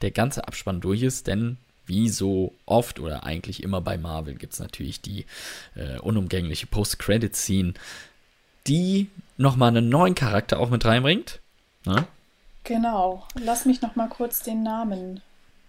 der 0.00 0.10
ganze 0.10 0.48
Abspann 0.48 0.80
durch 0.80 1.02
ist, 1.02 1.26
denn 1.26 1.58
wie 1.86 2.08
so 2.08 2.54
oft 2.64 3.00
oder 3.00 3.24
eigentlich 3.24 3.62
immer 3.62 3.82
bei 3.82 3.98
Marvel 3.98 4.36
gibt 4.36 4.54
es 4.54 4.60
natürlich 4.60 5.02
die 5.02 5.26
äh, 5.74 5.98
unumgängliche 5.98 6.66
Post-Credit-Scene, 6.66 7.74
die 8.66 9.08
nochmal 9.36 9.68
einen 9.68 9.90
neuen 9.90 10.14
Charakter 10.14 10.58
auch 10.58 10.70
mit 10.70 10.86
reinbringt. 10.86 11.40
Ne? 11.84 12.06
Genau. 12.64 13.26
Lass 13.38 13.66
mich 13.66 13.82
nochmal 13.82 14.08
kurz 14.08 14.40
den 14.40 14.62
Namen 14.62 15.20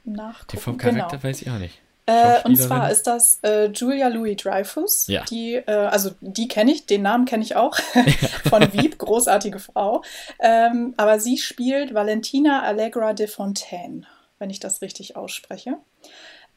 nachgucken. 0.05 0.51
Den 0.53 0.59
vom 0.61 0.77
Charakter 0.77 1.17
genau. 1.17 1.23
weiß 1.23 1.41
ich 1.41 1.49
auch 1.49 1.59
nicht. 1.59 1.81
Äh, 2.07 2.41
und 2.43 2.55
zwar 2.55 2.91
ist 2.91 3.07
das 3.07 3.39
äh, 3.41 3.65
Julia 3.67 4.09
Louis 4.09 4.37
Dreyfus. 4.37 5.07
Ja. 5.07 5.23
Die, 5.23 5.55
äh, 5.55 5.71
also 5.71 6.11
die 6.21 6.47
kenne 6.47 6.71
ich, 6.71 6.85
den 6.85 7.01
Namen 7.01 7.25
kenne 7.25 7.43
ich 7.43 7.55
auch 7.55 7.77
von 8.49 8.61
Wieb, 8.73 8.99
großartige 8.99 9.59
Frau. 9.59 10.03
Ähm, 10.39 10.93
aber 10.97 11.19
sie 11.19 11.37
spielt 11.37 11.93
Valentina 11.93 12.63
Allegra 12.63 13.13
de 13.13 13.27
Fontaine, 13.27 14.05
wenn 14.37 14.49
ich 14.49 14.59
das 14.59 14.81
richtig 14.81 15.15
ausspreche. 15.15 15.77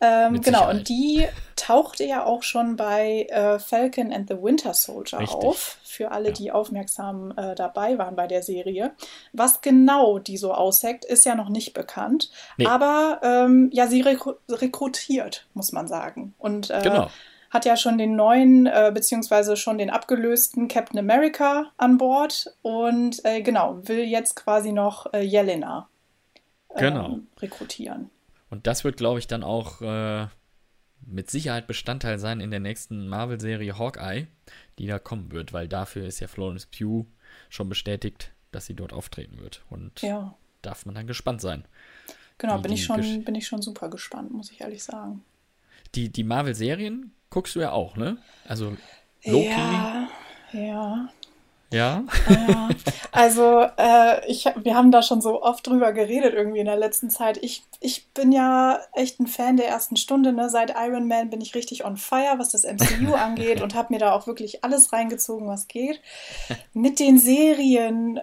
Ähm, 0.00 0.40
genau, 0.40 0.70
und 0.70 0.88
die 0.88 1.26
tauchte 1.56 2.04
ja 2.04 2.24
auch 2.24 2.44
schon 2.44 2.76
bei 2.76 3.26
äh, 3.30 3.58
Falcon 3.58 4.12
and 4.12 4.28
the 4.28 4.36
Winter 4.40 4.72
Soldier 4.72 5.18
Richtig. 5.18 5.36
auf, 5.36 5.78
für 5.82 6.12
alle, 6.12 6.28
ja. 6.28 6.34
die 6.34 6.52
aufmerksam 6.52 7.32
äh, 7.36 7.54
dabei 7.56 7.98
waren 7.98 8.14
bei 8.14 8.28
der 8.28 8.42
Serie. 8.42 8.92
Was 9.32 9.60
genau 9.60 10.18
die 10.20 10.36
so 10.36 10.54
ausheckt, 10.54 11.04
ist 11.04 11.26
ja 11.26 11.34
noch 11.34 11.48
nicht 11.48 11.74
bekannt. 11.74 12.30
Nee. 12.56 12.66
Aber 12.66 13.20
ähm, 13.22 13.70
ja, 13.72 13.88
sie 13.88 14.00
rekru 14.00 14.34
rekrutiert, 14.48 15.46
muss 15.54 15.72
man 15.72 15.88
sagen. 15.88 16.34
Und 16.38 16.70
äh, 16.70 16.80
genau. 16.82 17.10
hat 17.50 17.64
ja 17.64 17.76
schon 17.76 17.98
den 17.98 18.14
neuen, 18.14 18.66
äh, 18.66 18.92
beziehungsweise 18.94 19.56
schon 19.56 19.78
den 19.78 19.90
abgelösten 19.90 20.68
Captain 20.68 20.98
America 20.98 21.72
an 21.76 21.98
Bord 21.98 22.54
und 22.62 23.24
äh, 23.24 23.42
genau, 23.42 23.78
will 23.82 24.04
jetzt 24.04 24.36
quasi 24.36 24.70
noch 24.70 25.12
äh, 25.12 25.22
Jelena 25.22 25.88
genau. 26.76 27.06
ähm, 27.06 27.26
rekrutieren. 27.40 28.10
Und 28.50 28.66
das 28.66 28.84
wird, 28.84 28.96
glaube 28.96 29.18
ich, 29.18 29.26
dann 29.26 29.42
auch 29.42 29.80
äh, 29.82 30.26
mit 31.06 31.30
Sicherheit 31.30 31.66
Bestandteil 31.66 32.18
sein 32.18 32.40
in 32.40 32.50
der 32.50 32.60
nächsten 32.60 33.08
Marvel-Serie 33.08 33.78
Hawkeye, 33.78 34.26
die 34.78 34.86
da 34.86 34.98
kommen 34.98 35.32
wird, 35.32 35.52
weil 35.52 35.68
dafür 35.68 36.06
ist 36.06 36.20
ja 36.20 36.28
Florence 36.28 36.66
Pugh 36.66 37.06
schon 37.50 37.68
bestätigt, 37.68 38.32
dass 38.50 38.66
sie 38.66 38.74
dort 38.74 38.92
auftreten 38.92 39.38
wird. 39.38 39.62
Und 39.70 40.00
ja. 40.02 40.34
darf 40.62 40.86
man 40.86 40.94
dann 40.94 41.06
gespannt 41.06 41.40
sein. 41.40 41.64
Genau, 42.38 42.58
bin 42.58 42.72
ich, 42.72 42.84
schon, 42.84 43.24
bin 43.24 43.34
ich 43.34 43.46
schon 43.46 43.62
super 43.62 43.90
gespannt, 43.90 44.32
muss 44.32 44.50
ich 44.52 44.60
ehrlich 44.60 44.84
sagen. 44.84 45.24
Die, 45.94 46.08
die 46.10 46.24
Marvel-Serien 46.24 47.12
guckst 47.30 47.56
du 47.56 47.60
ja 47.60 47.72
auch, 47.72 47.96
ne? 47.96 48.18
Also 48.46 48.76
Loki. 49.24 49.48
Ja, 49.48 50.08
ja. 50.52 51.08
Ja. 51.70 52.04
ja. 52.28 52.68
Also, 53.12 53.66
äh, 53.76 54.26
ich, 54.30 54.46
wir 54.62 54.74
haben 54.74 54.90
da 54.90 55.02
schon 55.02 55.20
so 55.20 55.42
oft 55.42 55.66
drüber 55.66 55.92
geredet 55.92 56.34
irgendwie 56.34 56.60
in 56.60 56.66
der 56.66 56.76
letzten 56.76 57.10
Zeit. 57.10 57.38
Ich, 57.42 57.64
ich 57.80 58.08
bin 58.08 58.32
ja 58.32 58.80
echt 58.94 59.20
ein 59.20 59.26
Fan 59.26 59.56
der 59.56 59.68
ersten 59.68 59.96
Stunde. 59.96 60.32
Ne? 60.32 60.48
Seit 60.50 60.74
Iron 60.76 61.08
Man 61.08 61.30
bin 61.30 61.40
ich 61.40 61.54
richtig 61.54 61.84
on 61.84 61.96
fire, 61.96 62.34
was 62.38 62.50
das 62.50 62.64
MCU 62.64 63.14
angeht 63.16 63.60
und 63.60 63.74
habe 63.74 63.92
mir 63.92 63.98
da 63.98 64.12
auch 64.12 64.26
wirklich 64.26 64.64
alles 64.64 64.92
reingezogen, 64.92 65.48
was 65.48 65.68
geht. 65.68 66.00
Mit 66.72 67.00
den 67.00 67.18
Serien, 67.18 68.18
äh, 68.18 68.22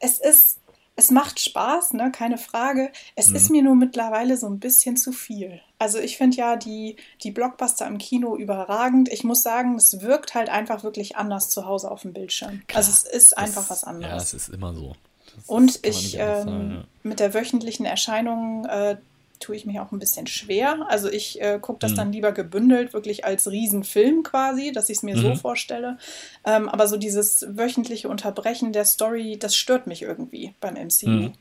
es 0.00 0.18
ist 0.18 0.60
es 0.96 1.10
macht 1.10 1.38
Spaß, 1.38 1.92
ne? 1.92 2.10
keine 2.10 2.38
Frage. 2.38 2.90
Es 3.14 3.28
mhm. 3.28 3.36
ist 3.36 3.50
mir 3.50 3.62
nur 3.62 3.74
mittlerweile 3.74 4.36
so 4.38 4.46
ein 4.46 4.58
bisschen 4.58 4.96
zu 4.96 5.12
viel. 5.12 5.60
Also 5.78 5.98
ich 5.98 6.16
finde 6.16 6.36
ja 6.38 6.56
die, 6.56 6.96
die 7.22 7.30
Blockbuster 7.30 7.86
im 7.86 7.98
Kino 7.98 8.36
überragend. 8.36 9.10
Ich 9.12 9.24
muss 9.24 9.42
sagen, 9.42 9.76
es 9.76 10.00
wirkt 10.00 10.34
halt 10.34 10.48
einfach 10.48 10.84
wirklich 10.84 11.16
anders 11.16 11.50
zu 11.50 11.66
Hause 11.66 11.90
auf 11.90 12.02
dem 12.02 12.12
Bildschirm. 12.12 12.62
Klar, 12.66 12.78
also 12.78 12.90
es 12.90 13.02
ist 13.02 13.36
einfach 13.36 13.62
das, 13.62 13.70
was 13.70 13.84
anderes. 13.84 14.10
Ja, 14.10 14.16
es 14.16 14.34
ist 14.34 14.48
immer 14.48 14.74
so. 14.74 14.96
Das 15.34 15.44
Und 15.46 15.80
ich 15.84 16.14
ähm, 16.14 16.20
sagen, 16.20 16.70
ja. 16.76 16.84
mit 17.02 17.20
der 17.20 17.34
wöchentlichen 17.34 17.84
Erscheinung 17.84 18.64
äh, 18.64 18.96
tue 19.38 19.56
ich 19.56 19.66
mich 19.66 19.78
auch 19.80 19.92
ein 19.92 19.98
bisschen 19.98 20.26
schwer. 20.26 20.86
Also 20.88 21.10
ich 21.10 21.40
äh, 21.40 21.58
gucke 21.60 21.78
das 21.80 21.92
mhm. 21.92 21.96
dann 21.96 22.12
lieber 22.12 22.32
gebündelt, 22.32 22.92
wirklich 22.92 23.24
als 23.24 23.50
Riesenfilm 23.50 24.22
quasi, 24.22 24.72
dass 24.72 24.88
ich 24.88 24.98
es 24.98 25.02
mir 25.02 25.16
mhm. 25.16 25.20
so 25.20 25.34
vorstelle. 25.34 25.98
Ähm, 26.44 26.68
aber 26.68 26.88
so 26.88 26.96
dieses 26.96 27.46
wöchentliche 27.50 28.08
Unterbrechen 28.08 28.72
der 28.72 28.84
Story, 28.84 29.36
das 29.38 29.54
stört 29.56 29.86
mich 29.86 30.02
irgendwie 30.02 30.54
beim 30.60 30.74
MCU. 30.74 31.08
Mhm. 31.08 31.32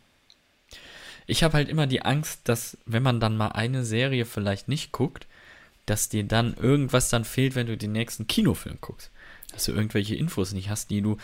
Ich 1.28 1.44
habe 1.44 1.54
halt 1.56 1.70
immer 1.70 1.88
die 1.88 2.02
Angst, 2.02 2.42
dass 2.46 2.78
wenn 2.86 3.04
man 3.04 3.20
dann 3.20 3.38
mal 3.38 3.50
eine 3.50 3.84
Serie 3.84 4.26
vielleicht 4.26 4.68
nicht 4.68 4.92
guckt, 4.92 5.28
dass 5.86 6.10
dir 6.10 6.24
dann 6.24 6.56
irgendwas 6.56 7.10
dann 7.10 7.26
fehlt, 7.26 7.56
wenn 7.56 7.68
du 7.68 7.78
den 7.78 7.92
nächsten 7.92 8.28
Kinofilm 8.28 8.80
guckst. 8.82 9.12
Dass 9.52 9.66
du 9.66 9.72
irgendwelche 9.72 10.16
Infos 10.16 10.54
nicht 10.54 10.70
hast, 10.70 10.90
die 10.90 11.02
du, 11.02 11.18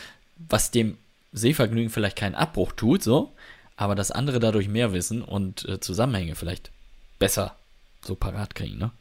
was 0.49 0.71
dem 0.71 0.97
Sehvergnügen 1.33 1.89
vielleicht 1.89 2.17
keinen 2.17 2.35
Abbruch 2.35 2.71
tut, 2.73 3.03
so, 3.03 3.31
aber 3.75 3.95
dass 3.95 4.11
andere 4.11 4.39
dadurch 4.39 4.67
mehr 4.67 4.93
wissen 4.93 5.21
und 5.21 5.67
äh, 5.67 5.79
Zusammenhänge 5.79 6.35
vielleicht 6.35 6.71
besser 7.19 7.55
so 8.05 8.15
parat 8.15 8.55
kriegen, 8.55 8.77
ne? 8.77 8.91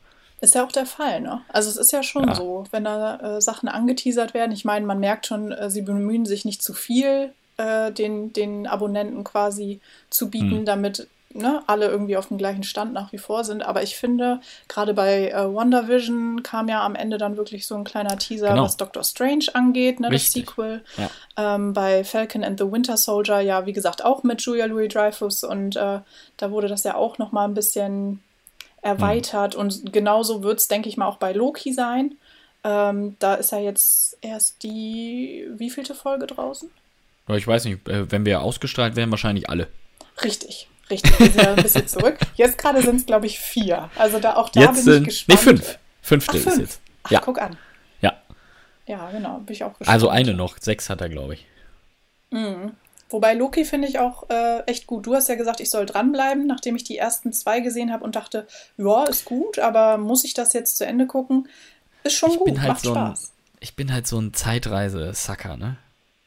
Ist 0.42 0.54
ja 0.54 0.64
auch 0.64 0.72
der 0.72 0.86
Fall, 0.86 1.20
ne? 1.20 1.42
Also 1.48 1.68
es 1.68 1.76
ist 1.76 1.92
ja 1.92 2.02
schon 2.02 2.28
ja. 2.28 2.34
so, 2.34 2.64
wenn 2.70 2.84
da 2.84 3.36
äh, 3.36 3.40
Sachen 3.42 3.68
angeteasert 3.68 4.32
werden. 4.32 4.52
Ich 4.52 4.64
meine, 4.64 4.86
man 4.86 4.98
merkt 4.98 5.26
schon, 5.26 5.52
äh, 5.52 5.68
sie 5.68 5.82
bemühen 5.82 6.24
sich 6.24 6.46
nicht 6.46 6.62
zu 6.62 6.72
viel, 6.72 7.34
äh, 7.56 7.92
den, 7.92 8.32
den 8.32 8.66
Abonnenten 8.66 9.24
quasi 9.24 9.80
zu 10.10 10.30
bieten, 10.30 10.58
hm. 10.58 10.64
damit 10.64 11.08
ne, 11.32 11.62
alle 11.66 11.88
irgendwie 11.88 12.16
auf 12.16 12.28
dem 12.28 12.38
gleichen 12.38 12.64
Stand 12.64 12.92
nach 12.92 13.12
wie 13.12 13.18
vor 13.18 13.44
sind. 13.44 13.62
Aber 13.62 13.82
ich 13.82 13.96
finde, 13.96 14.40
gerade 14.68 14.94
bei 14.94 15.30
äh, 15.30 15.54
WandaVision 15.54 16.42
kam 16.42 16.68
ja 16.68 16.84
am 16.84 16.94
Ende 16.94 17.18
dann 17.18 17.36
wirklich 17.36 17.66
so 17.66 17.76
ein 17.76 17.84
kleiner 17.84 18.18
Teaser, 18.18 18.50
genau. 18.50 18.64
was 18.64 18.76
Doctor 18.76 19.04
Strange 19.04 19.46
angeht, 19.52 20.00
ne, 20.00 20.10
das 20.10 20.32
Sequel. 20.32 20.82
Ja. 20.96 21.10
Ähm, 21.36 21.72
bei 21.72 22.04
Falcon 22.04 22.44
and 22.44 22.58
the 22.58 22.70
Winter 22.70 22.96
Soldier, 22.96 23.40
ja, 23.40 23.66
wie 23.66 23.72
gesagt, 23.72 24.04
auch 24.04 24.22
mit 24.22 24.40
Julia 24.42 24.66
Louis-Dreyfus 24.66 25.44
und 25.44 25.76
äh, 25.76 26.00
da 26.36 26.50
wurde 26.50 26.68
das 26.68 26.84
ja 26.84 26.96
auch 26.96 27.18
noch 27.18 27.32
mal 27.32 27.44
ein 27.44 27.54
bisschen 27.54 28.20
erweitert 28.82 29.54
mhm. 29.54 29.60
und 29.60 29.92
genauso 29.92 30.42
wird 30.42 30.58
es, 30.58 30.68
denke 30.68 30.88
ich 30.88 30.96
mal, 30.96 31.06
auch 31.06 31.18
bei 31.18 31.32
Loki 31.32 31.72
sein. 31.72 32.16
Ähm, 32.62 33.16
da 33.18 33.34
ist 33.34 33.52
ja 33.52 33.58
jetzt 33.58 34.18
erst 34.20 34.62
die 34.62 35.46
wievielte 35.56 35.94
Folge 35.94 36.26
draußen? 36.26 36.70
Ich 37.28 37.46
weiß 37.46 37.64
nicht, 37.66 37.88
äh, 37.88 38.10
wenn 38.10 38.24
wir 38.24 38.40
ausgestrahlt 38.42 38.96
werden, 38.96 39.10
wahrscheinlich 39.10 39.48
alle. 39.48 39.68
Richtig, 40.22 40.68
Richtig, 40.90 41.18
wir 41.18 41.26
sind 41.30 41.42
ja 41.42 41.54
ein 41.54 41.62
bisschen 41.62 41.86
zurück. 41.86 42.18
Jetzt 42.34 42.58
gerade 42.58 42.82
sind 42.82 42.96
es, 42.96 43.06
glaube 43.06 43.26
ich, 43.26 43.38
vier. 43.38 43.90
Also 43.96 44.18
da 44.18 44.36
auch 44.36 44.48
da 44.48 44.60
jetzt 44.60 44.84
bin 44.84 45.02
ich 45.02 45.26
gespannt. 45.26 45.28
Nee, 45.28 45.36
fünf. 45.36 45.78
Fünfte 46.02 46.36
Ach, 46.36 46.42
fünf. 46.42 46.54
ist 46.54 46.58
jetzt. 46.58 46.80
Ach, 47.04 47.10
ja. 47.10 47.20
guck 47.20 47.40
an. 47.40 47.56
Ja. 48.00 48.14
Ja, 48.86 49.10
genau, 49.10 49.38
bin 49.38 49.54
ich 49.54 49.62
auch 49.62 49.78
gespannt. 49.78 49.88
Also 49.88 50.08
eine 50.08 50.34
noch, 50.34 50.58
sechs 50.58 50.90
hat 50.90 51.00
er, 51.00 51.08
glaube 51.08 51.34
ich. 51.34 51.46
Mhm. 52.30 52.72
Wobei 53.08 53.34
Loki 53.34 53.64
finde 53.64 53.88
ich 53.88 53.98
auch 53.98 54.28
äh, 54.30 54.60
echt 54.66 54.86
gut. 54.86 55.06
Du 55.06 55.14
hast 55.14 55.28
ja 55.28 55.34
gesagt, 55.34 55.60
ich 55.60 55.70
soll 55.70 55.86
dranbleiben, 55.86 56.46
nachdem 56.46 56.76
ich 56.76 56.84
die 56.84 56.96
ersten 56.96 57.32
zwei 57.32 57.60
gesehen 57.60 57.92
habe 57.92 58.04
und 58.04 58.16
dachte, 58.16 58.46
ja, 58.76 59.04
ist 59.04 59.24
gut, 59.24 59.58
aber 59.58 59.98
muss 59.98 60.24
ich 60.24 60.34
das 60.34 60.52
jetzt 60.52 60.76
zu 60.76 60.86
Ende 60.86 61.06
gucken? 61.06 61.48
Ist 62.04 62.14
schon 62.14 62.30
ich 62.30 62.38
gut, 62.38 62.58
halt 62.60 62.68
macht 62.68 62.84
so 62.84 62.90
Spaß. 62.90 63.24
Ein, 63.24 63.56
ich 63.60 63.76
bin 63.76 63.92
halt 63.92 64.06
so 64.06 64.18
ein 64.20 64.32
Zeitreise-Sucker, 64.32 65.56
ne? 65.56 65.76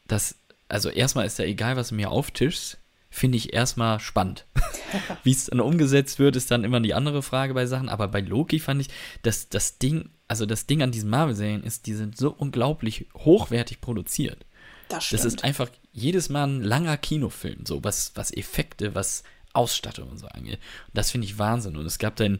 Das, 0.07 0.35
also 0.73 0.89
erstmal 0.89 1.25
ist 1.25 1.39
ja 1.39 1.45
egal, 1.45 1.75
was 1.75 1.89
du 1.89 1.95
mir 1.95 2.11
auftischst 2.11 2.79
finde 3.13 3.37
ich 3.37 3.53
erstmal 3.53 3.99
spannend. 3.99 4.47
Wie 5.23 5.31
es 5.31 5.45
dann 5.45 5.59
umgesetzt 5.59 6.17
wird, 6.17 6.35
ist 6.35 6.49
dann 6.49 6.63
immer 6.63 6.79
die 6.79 6.95
andere 6.95 7.21
Frage 7.21 7.53
bei 7.53 7.67
Sachen. 7.67 7.87
Aber 7.87 8.07
bei 8.07 8.21
Loki 8.21 8.59
fand 8.59 8.81
ich, 8.81 8.87
dass 9.21 9.49
das 9.49 9.77
Ding, 9.77 10.09
also 10.27 10.47
das 10.47 10.65
Ding 10.65 10.81
an 10.81 10.91
diesen 10.91 11.11
Marvel-Serien 11.11 11.63
ist, 11.63 11.85
die 11.85 11.93
sind 11.93 12.17
so 12.17 12.31
unglaublich 12.31 13.05
hochwertig 13.13 13.81
produziert. 13.81 14.47
Das, 14.89 15.05
stimmt. 15.05 15.19
das 15.19 15.25
ist 15.25 15.43
einfach 15.43 15.69
jedes 15.91 16.29
Mal 16.29 16.45
ein 16.45 16.63
langer 16.63 16.97
Kinofilm, 16.97 17.67
so 17.67 17.83
was, 17.83 18.13
was 18.15 18.35
Effekte, 18.35 18.95
was 18.95 19.23
Ausstattung 19.53 20.09
und 20.09 20.17
so 20.17 20.25
angeht. 20.25 20.59
Und 20.87 20.97
das 20.97 21.11
finde 21.11 21.27
ich 21.27 21.37
Wahnsinn. 21.37 21.77
Und 21.77 21.85
es 21.85 21.99
gab 21.99 22.15
dann 22.15 22.39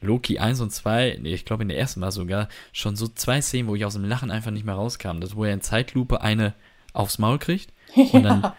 Loki 0.00 0.40
1 0.40 0.60
und 0.60 0.70
2, 0.70 1.20
nee, 1.22 1.34
ich 1.34 1.44
glaube 1.44 1.62
in 1.62 1.68
der 1.68 1.78
ersten 1.78 2.00
Mal 2.00 2.10
sogar, 2.10 2.48
schon 2.72 2.96
so 2.96 3.06
zwei 3.06 3.40
Szenen, 3.40 3.68
wo 3.68 3.76
ich 3.76 3.84
aus 3.84 3.94
dem 3.94 4.04
Lachen 4.04 4.32
einfach 4.32 4.50
nicht 4.50 4.66
mehr 4.66 4.74
rauskam. 4.74 5.20
Das, 5.20 5.36
wo 5.36 5.44
er 5.44 5.54
in 5.54 5.60
Zeitlupe 5.60 6.22
eine 6.22 6.54
aufs 6.98 7.18
Maul 7.18 7.38
kriegt 7.38 7.72
und 8.12 8.22
dann 8.22 8.52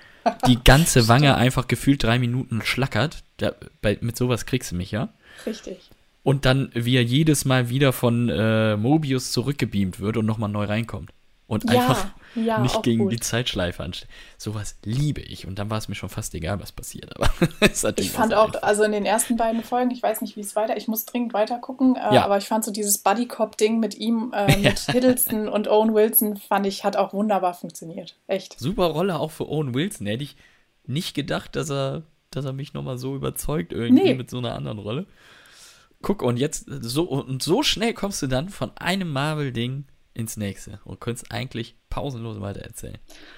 die 0.48 0.62
ganze 0.64 1.08
Wange 1.08 1.36
einfach 1.36 1.68
gefühlt 1.68 2.04
drei 2.04 2.20
Minuten 2.20 2.62
schlackert. 2.64 3.24
Da, 3.38 3.54
bei, 3.82 3.98
mit 4.02 4.18
sowas 4.18 4.46
kriegst 4.46 4.72
du 4.72 4.76
mich, 4.76 4.92
ja? 4.92 5.10
Richtig. 5.46 5.90
Und 6.24 6.46
dann, 6.46 6.70
wie 6.74 6.96
er 6.96 7.04
jedes 7.04 7.46
Mal 7.46 7.70
wieder 7.70 7.94
von 7.94 8.30
äh, 8.30 8.76
Mobius 8.76 9.32
zurückgebeamt 9.32 10.00
wird 10.00 10.18
und 10.18 10.26
nochmal 10.26 10.50
neu 10.50 10.66
reinkommt 10.66 11.12
und 11.50 11.64
ja, 11.64 11.82
einfach 11.82 12.08
ja, 12.36 12.60
nicht 12.60 12.84
gegen 12.84 13.06
gut. 13.06 13.12
die 13.12 13.20
Zeitschleife 13.20 13.84
ansteht. 13.84 14.08
Sowas 14.38 14.78
liebe 14.86 15.20
ich. 15.20 15.48
Und 15.48 15.58
dann 15.58 15.72
war 15.72 15.80
es 15.80 15.90
mir 15.90 15.96
schon 15.96 16.08
fast 16.08 16.36
egal, 16.36 16.60
was 16.62 16.72
passiert. 16.72 17.16
Aber 17.16 17.28
ich 17.98 18.12
fand 18.12 18.36
auch, 18.36 18.50
einfach. 18.50 18.62
also 18.62 18.84
in 18.84 18.92
den 18.92 19.04
ersten 19.04 19.36
beiden 19.36 19.64
Folgen, 19.64 19.90
ich 19.90 20.04
weiß 20.04 20.22
nicht, 20.22 20.36
wie 20.36 20.42
es 20.42 20.56
weiter, 20.56 20.78
ich 20.78 20.88
muss 20.88 21.06
dringend 21.06 21.34
weiter 21.34 21.58
gucken, 21.58 21.96
äh, 21.96 22.14
ja. 22.14 22.24
aber 22.24 22.38
ich 22.38 22.46
fand 22.46 22.64
so 22.64 22.72
dieses 22.72 23.00
Buddy 23.00 23.28
Cop 23.28 23.58
Ding 23.58 23.80
mit 23.80 23.98
ihm, 23.98 24.32
äh, 24.32 24.58
mit 24.62 24.80
Hiddleston 24.80 25.48
und 25.48 25.68
Owen 25.68 25.96
Wilson, 25.96 26.38
fand 26.38 26.68
ich, 26.68 26.84
hat 26.84 26.96
auch 26.96 27.14
wunderbar 27.14 27.56
funktioniert. 27.56 28.16
Echt. 28.28 28.60
Super 28.60 28.86
Rolle 28.86 29.18
auch 29.18 29.32
für 29.32 29.50
Owen 29.50 29.74
Wilson. 29.74 30.06
Hätte 30.06 30.24
ich 30.24 30.38
nicht 30.86 31.16
gedacht, 31.16 31.56
dass 31.56 31.72
er, 31.72 32.04
dass 32.30 32.46
er 32.46 32.54
mich 32.54 32.76
nochmal 32.76 33.00
so 33.00 33.16
überzeugt 33.16 33.74
irgendwie 33.74 34.04
nee. 34.04 34.14
mit 34.14 34.30
so 34.30 34.38
einer 34.38 34.54
anderen 34.54 34.78
Rolle. 34.78 35.08
Guck, 36.04 36.22
und 36.22 36.38
jetzt 36.38 36.68
so 36.82 37.06
und 37.06 37.42
so 37.42 37.64
schnell 37.64 37.96
kommst 37.96 38.22
du 38.22 38.28
dann 38.28 38.50
von 38.50 38.72
einem 38.78 39.12
Marvel-Ding 39.12 39.86
ins 40.14 40.38
nächste 40.38 40.80
und 40.84 41.00
könntest 41.00 41.32
eigentlich 41.32 41.76
pausenlos 41.90 42.42
weiter 42.42 42.62
erzählen. 42.62 42.98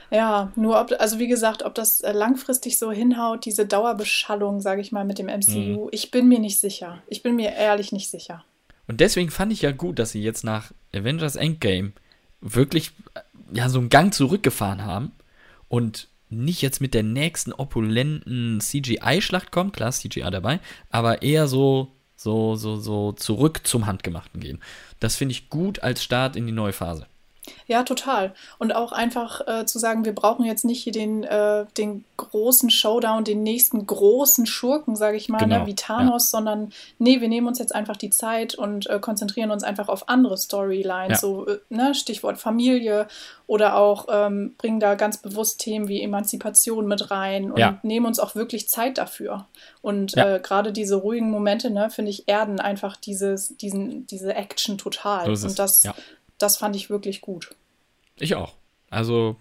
Ja, 0.10 0.52
nur 0.56 0.80
ob, 0.80 0.92
also 1.00 1.20
wie 1.20 1.28
gesagt, 1.28 1.64
ob 1.64 1.76
das 1.76 2.02
äh, 2.02 2.12
langfristig 2.12 2.78
so 2.78 2.92
hinhaut, 2.92 3.46
diese 3.46 3.66
Dauerbeschallung, 3.66 4.62
sage 4.62 4.82
ich 4.82 4.92
mal, 4.92 5.06
mit 5.06 5.20
dem 5.20 5.28
MCU, 5.28 5.86
mhm. 5.86 5.90
ich 5.92 6.12
bin 6.12 6.28
mir 6.28 6.40
nicht 6.40 6.60
sicher. 6.60 7.02
Ich 7.08 7.24
bin 7.24 7.36
mir 7.36 7.54
ehrlich 7.54 7.92
nicht 7.92 8.10
sicher. 8.10 8.44
Und 8.88 9.00
deswegen 9.00 9.30
fand 9.30 9.54
ich 9.54 9.62
ja 9.62 9.72
gut, 9.72 10.00
dass 10.00 10.12
sie 10.12 10.22
jetzt 10.22 10.44
nach 10.44 10.72
Avengers 10.94 11.36
Endgame 11.36 11.94
wirklich 12.42 12.92
äh, 13.14 13.20
ja 13.54 13.70
so 13.70 13.80
einen 13.80 13.90
Gang 13.90 14.14
zurückgefahren 14.14 14.84
haben 14.84 15.12
und 15.68 16.10
nicht 16.30 16.62
jetzt 16.62 16.80
mit 16.80 16.94
der 16.94 17.04
nächsten 17.04 17.52
opulenten 17.52 18.60
CGI-Schlacht 18.62 19.52
kommt, 19.52 19.74
klar, 19.74 19.92
CGI 19.92 20.30
dabei, 20.32 20.60
aber 20.90 21.22
eher 21.22 21.48
so 21.48 21.90
so 22.24 22.56
so 22.56 22.78
so 22.78 23.12
zurück 23.14 23.62
zum 23.64 23.88
Handgemachten 23.88 24.40
gehen. 24.40 24.60
Das 25.00 25.16
finde 25.16 25.34
ich 25.34 25.50
gut 25.50 25.82
als 25.84 26.04
Start 26.04 26.36
in 26.36 26.46
die 26.46 26.52
neue 26.52 26.74
Phase. 26.74 27.08
Ja, 27.66 27.82
total. 27.84 28.34
Und 28.60 28.76
auch 28.76 28.92
einfach 28.92 29.42
äh, 29.48 29.66
zu 29.66 29.80
sagen, 29.80 30.06
wir 30.06 30.14
brauchen 30.14 30.46
jetzt 30.46 30.64
nicht 30.64 30.84
hier 30.84 30.94
den, 30.94 31.24
äh, 31.24 31.66
den 31.76 32.06
großen 32.18 32.70
Showdown, 32.70 33.24
den 33.24 33.42
nächsten 33.42 33.88
großen 33.88 34.46
Schurken, 34.46 34.96
sage 34.96 35.18
ich 35.18 35.28
mal, 35.28 35.40
ne, 35.40 35.46
genau, 35.46 35.60
ne, 35.62 35.68
wie 35.68 35.76
Thanos, 35.76 36.32
ja. 36.32 36.38
sondern 36.38 36.72
nee, 37.00 37.20
wir 37.20 37.30
nehmen 37.30 37.48
uns 37.48 37.58
jetzt 37.58 37.74
einfach 37.74 37.98
die 37.98 38.12
Zeit 38.12 38.54
und 38.54 38.88
äh, 38.88 39.00
konzentrieren 39.00 39.50
uns 39.50 39.64
einfach 39.64 39.90
auf 39.90 40.08
andere 40.08 40.38
Storylines, 40.38 41.10
ja. 41.10 41.18
so 41.18 41.48
äh, 41.48 41.60
ne, 41.70 41.96
Stichwort 41.96 42.38
Familie 42.38 43.08
oder 43.48 43.76
auch 43.76 44.08
ähm, 44.10 44.54
bringen 44.58 44.80
da 44.80 44.94
ganz 44.94 45.18
bewusst 45.18 45.60
Themen 45.60 45.88
wie 45.88 46.02
Emanzipation 46.02 46.88
mit 46.88 47.10
rein 47.10 47.52
und 47.52 47.60
ja. 47.60 47.80
nehmen 47.82 48.06
uns 48.06 48.20
auch 48.20 48.36
wirklich 48.36 48.70
Zeit 48.70 48.98
dafür. 48.98 49.48
Und 49.82 50.16
äh, 50.16 50.40
gerade 50.42 50.72
diese 50.72 50.96
ruhigen 50.96 51.32
Momente, 51.32 51.72
ne, 51.72 51.90
finde 51.90 52.12
ich, 52.12 52.28
erden 52.28 52.60
einfach 52.60 52.96
dieses, 52.98 53.58
diesen, 53.58 54.06
diese 54.06 54.36
Action 54.36 54.78
total. 54.78 55.36
So 55.36 55.48
und 55.48 55.58
das 55.58 55.84
das 56.42 56.58
fand 56.58 56.76
ich 56.76 56.90
wirklich 56.90 57.22
gut. 57.22 57.56
Ich 58.18 58.36
auch. 58.36 58.56
Also 58.90 59.38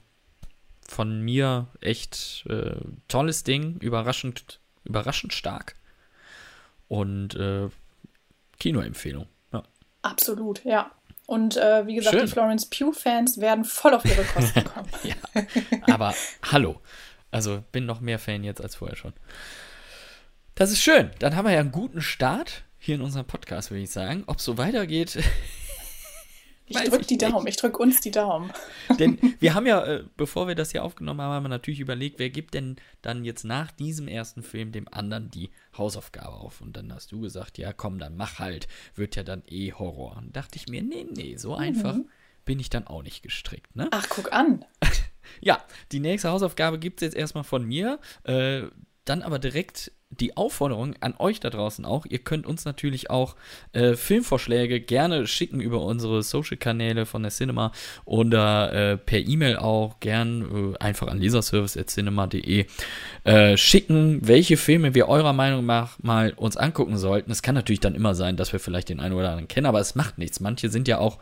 von 0.89 1.21
mir 1.23 1.69
echt 1.81 2.45
äh, 2.49 2.77
tolles 3.09 3.45
Ding, 3.45 3.77
überraschend, 3.81 4.59
überraschend 4.85 5.33
stark. 5.33 5.77
Und 6.89 7.35
äh, 7.37 7.69
Kinoempfehlung. 8.59 9.27
Ja. 9.53 9.63
Absolut, 10.03 10.65
ja. 10.65 10.91
Und 11.27 11.57
äh, 11.57 11.87
wie 11.87 11.95
gesagt, 11.95 12.17
Schön. 12.17 12.27
die 12.27 12.33
Florence 12.33 12.67
Pugh-Fans 12.67 13.41
werden 13.41 13.65
voll 13.65 13.95
auf 13.95 14.05
ihre 14.05 14.25
Kosten 14.25 14.65
kommen. 14.65 14.89
ja, 15.05 15.15
aber 15.83 16.13
hallo. 16.51 16.81
Also 17.31 17.63
bin 17.71 17.87
noch 17.87 18.01
mehr 18.01 18.19
Fan 18.19 18.43
jetzt 18.43 18.61
als 18.61 18.75
vorher 18.75 18.97
schon. 18.97 19.13
Das 20.57 20.73
ist 20.73 20.83
schön. 20.83 21.13
Dann 21.21 21.37
haben 21.37 21.45
wir 21.45 21.53
ja 21.53 21.61
einen 21.61 21.71
guten 21.71 22.03
Start 22.03 22.65
hier 22.79 22.97
in 22.97 23.01
unserem 23.01 23.27
Podcast, 23.27 23.71
würde 23.71 23.83
ich 23.83 23.91
sagen. 23.91 24.25
Ob 24.27 24.39
es 24.39 24.45
so 24.45 24.59
weitergeht, 24.59 25.23
ich 26.71 26.79
drücke 26.89 27.07
die 27.07 27.19
Daumen, 27.19 27.47
ich 27.47 27.57
drücke 27.57 27.79
uns 27.79 28.01
die 28.01 28.11
Daumen. 28.11 28.53
Denn 28.99 29.19
wir 29.41 29.55
haben 29.55 29.67
ja, 29.67 29.85
äh, 29.85 30.05
bevor 30.17 30.49
wir 30.49 30.55
das 30.55 30.71
hier 30.71 30.85
aufgenommen 30.85 31.21
haben, 31.21 31.33
haben 31.33 31.45
wir 31.45 31.49
natürlich 31.49 31.81
überlegt, 31.81 32.19
wer 32.19 32.31
gibt 32.31 32.55
denn 32.55 32.77
dann 33.03 33.25
jetzt 33.25 33.45
nach 33.45 33.71
diesem 33.71 34.09
ersten 34.09 34.43
Film 34.43 34.73
dem 34.73 34.87
anderen 34.91 35.31
die 35.31 35.51
Hausaufgabe 35.77 36.35
auf? 36.35 36.61
Und 36.61 36.77
dann 36.77 36.93
hast 36.93 37.13
du 37.13 37.21
gesagt, 37.21 37.59
ja 37.59 37.73
komm, 37.73 37.99
dann 37.99 38.17
mach 38.17 38.39
halt, 38.39 38.69
wird 38.95 39.17
ja 39.17 39.23
dann 39.23 39.43
eh 39.47 39.73
Horror. 39.73 40.17
Und 40.17 40.37
dachte 40.37 40.57
ich 40.57 40.69
mir, 40.69 40.83
nee, 40.83 41.07
nee, 41.11 41.37
so 41.37 41.53
mhm. 41.53 41.59
einfach 41.59 41.97
bin 42.45 42.59
ich 42.59 42.71
dann 42.71 42.87
auch 42.87 43.03
nicht 43.03 43.23
gestrickt. 43.23 43.77
Ne? 43.77 43.89
Ach, 43.91 44.07
guck 44.09 44.33
an. 44.33 44.65
ja, 45.41 45.63
die 45.93 46.01
nächste 46.01 46.31
Hausaufgabe 46.31 46.79
gibt 46.79 47.03
es 47.03 47.07
jetzt 47.07 47.17
erstmal 47.17 47.45
von 47.45 47.65
mir. 47.65 48.01
Äh, 48.25 48.63
dann 49.05 49.23
aber 49.23 49.39
direkt 49.39 49.93
die 50.11 50.37
Aufforderung 50.37 50.95
an 51.01 51.15
euch 51.19 51.39
da 51.39 51.51
draußen 51.51 51.85
auch. 51.85 52.05
Ihr 52.05 52.19
könnt 52.19 52.45
uns 52.45 52.65
natürlich 52.65 53.11
auch 53.11 53.37
äh, 53.73 53.95
Filmvorschläge 53.95 54.81
gerne 54.81 55.27
schicken 55.27 55.61
über 55.61 55.83
unsere 55.83 56.23
Social-Kanäle 56.23 57.07
von 57.07 57.23
der 57.23 57.31
Cinema 57.31 57.71
oder 58.05 58.73
äh, 58.73 58.97
per 58.97 59.21
E-Mail 59.21 59.57
auch 59.57 60.01
gern 60.01 60.75
äh, 60.75 60.79
einfach 60.79 61.07
an 61.07 61.21
leserservice.cinema.de 61.21 62.67
äh, 63.25 63.57
schicken, 63.57 64.27
welche 64.27 64.57
Filme 64.57 64.95
wir 64.95 65.09
eurer 65.09 65.33
Meinung 65.33 65.65
nach 65.65 65.99
mal 66.01 66.33
uns 66.33 66.57
angucken 66.57 66.99
sollten. 66.99 67.31
Es 67.31 67.43
kann 67.43 67.55
natürlich 67.55 67.81
dann 67.81 67.95
immer 67.95 68.15
sein, 68.17 68.37
dass 68.37 68.53
wir 68.53 68.61
vielleicht 68.61 68.89
den 68.89 69.01
einen 69.01 69.15
oder 69.15 69.31
anderen 69.31 69.49
kennen, 69.49 69.67
aber 69.67 69.81
es 69.81 69.95
macht 69.95 70.19
nichts. 70.19 70.41
Manche 70.41 70.71
sind 70.71 70.89
ja 70.89 70.99
auch, 70.99 71.19